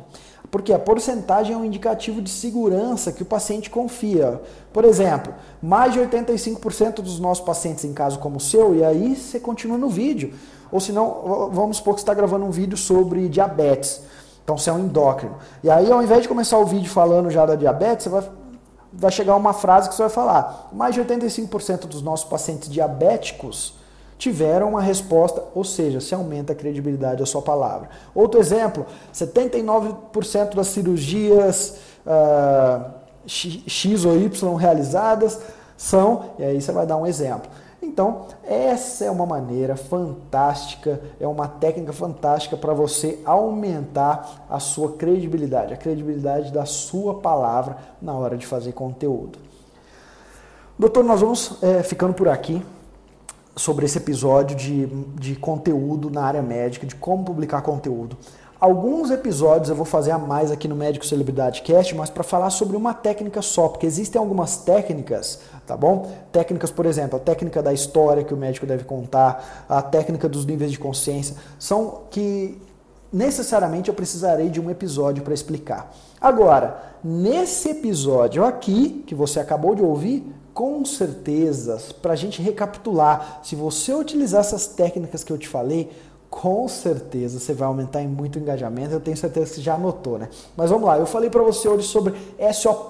[0.55, 4.41] Porque a porcentagem é um indicativo de segurança que o paciente confia.
[4.71, 9.17] Por exemplo, mais de 85% dos nossos pacientes em caso como o seu, e aí
[9.17, 10.33] você continua no vídeo.
[10.71, 14.01] Ou se não, vamos supor que você está gravando um vídeo sobre diabetes.
[14.45, 15.35] Então você é um endócrino.
[15.61, 18.23] E aí, ao invés de começar o vídeo falando já da diabetes, você vai,
[18.93, 20.69] vai chegar uma frase que você vai falar.
[20.71, 23.73] Mais de 85% dos nossos pacientes diabéticos
[24.17, 27.89] tiveram uma resposta, ou seja, se aumenta a credibilidade da sua palavra.
[28.13, 32.91] Outro exemplo, 79% das cirurgias uh,
[33.27, 35.39] X ou Y realizadas
[35.77, 37.49] são, e aí você vai dar um exemplo.
[37.81, 44.93] Então, essa é uma maneira fantástica, é uma técnica fantástica para você aumentar a sua
[44.93, 49.37] credibilidade, a credibilidade da sua palavra na hora de fazer conteúdo.
[50.79, 52.65] Doutor, nós vamos é, ficando por aqui
[53.55, 54.85] sobre esse episódio de,
[55.19, 58.17] de conteúdo na área médica, de como publicar conteúdo.
[58.59, 62.49] Alguns episódios eu vou fazer a mais aqui no Médico Celebridade Cast, mas para falar
[62.49, 66.09] sobre uma técnica só, porque existem algumas técnicas, tá bom?
[66.31, 70.45] Técnicas, por exemplo, a técnica da história que o médico deve contar, a técnica dos
[70.45, 72.59] níveis de consciência, são que
[73.11, 75.93] necessariamente eu precisarei de um episódio para explicar.
[76.19, 80.25] Agora, nesse episódio aqui, que você acabou de ouvir,
[80.55, 85.91] com certeza, para a gente recapitular, se você utilizar essas técnicas que eu te falei,
[86.29, 88.93] com certeza você vai aumentar em muito engajamento.
[88.93, 90.29] Eu tenho certeza que você já anotou, né?
[90.55, 92.13] Mas vamos lá, eu falei para você hoje sobre
[92.53, 92.89] SOP.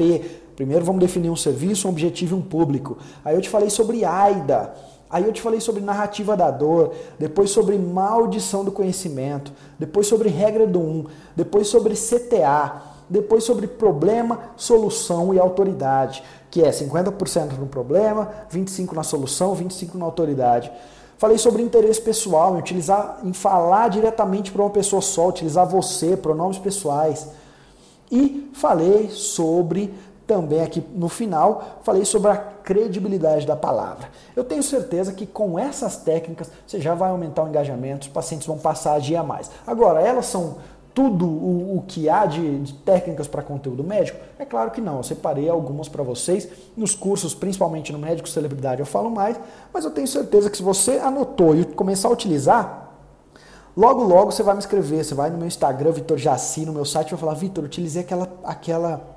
[0.55, 2.99] Primeiro vamos definir um serviço, um objetivo e um público.
[3.25, 4.71] Aí eu te falei sobre AIDA.
[5.09, 10.29] Aí eu te falei sobre narrativa da dor, depois sobre maldição do conhecimento, depois sobre
[10.29, 11.05] regra do 1, um,
[11.35, 16.23] depois sobre CTA, depois sobre problema, solução e autoridade
[16.55, 20.71] que é 50% no problema, 25% na solução, 25% na autoridade.
[21.17, 26.15] Falei sobre interesse pessoal, em utilizar, em falar diretamente para uma pessoa só, utilizar você,
[26.15, 27.27] pronomes pessoais.
[28.09, 29.93] E falei sobre
[30.25, 34.07] também aqui no final, falei sobre a credibilidade da palavra.
[34.33, 38.47] Eu tenho certeza que com essas técnicas você já vai aumentar o engajamento, os pacientes
[38.47, 39.51] vão passar a agir a mais.
[39.67, 40.55] Agora, elas são
[40.95, 44.17] tudo o, o que há de, de técnicas para conteúdo médico?
[44.39, 44.97] É claro que não.
[44.97, 46.47] Eu separei algumas para vocês.
[46.75, 49.37] Nos cursos, principalmente no Médico Celebridade, eu falo mais,
[49.73, 52.93] mas eu tenho certeza que se você anotou e começar a utilizar,
[53.75, 55.03] logo, logo você vai me escrever.
[55.03, 58.31] Você vai no meu Instagram, Vitor Jaci, no meu site, vai falar: Vitor, utilizei aquela.
[58.43, 59.14] aquela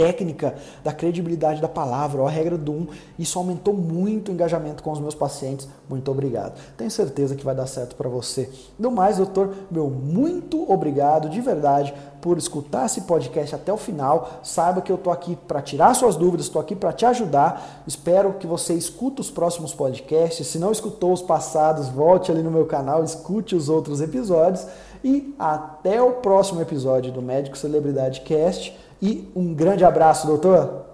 [0.00, 2.86] técnica da credibilidade da palavra, ó, a regra do um.
[3.18, 5.68] Isso aumentou muito o engajamento com os meus pacientes.
[5.86, 6.58] Muito obrigado.
[6.74, 8.48] Tenho certeza que vai dar certo para você.
[8.78, 11.92] No mais, doutor, meu muito obrigado de verdade
[12.22, 14.40] por escutar esse podcast até o final.
[14.42, 17.82] Saiba que eu estou aqui para tirar suas dúvidas, estou aqui para te ajudar.
[17.86, 20.46] Espero que você escute os próximos podcasts.
[20.46, 24.66] Se não escutou os passados, volte ali no meu canal, escute os outros episódios.
[25.04, 28.78] E até o próximo episódio do Médico Celebridade Cast.
[29.02, 30.89] E um grande abraço, doutor!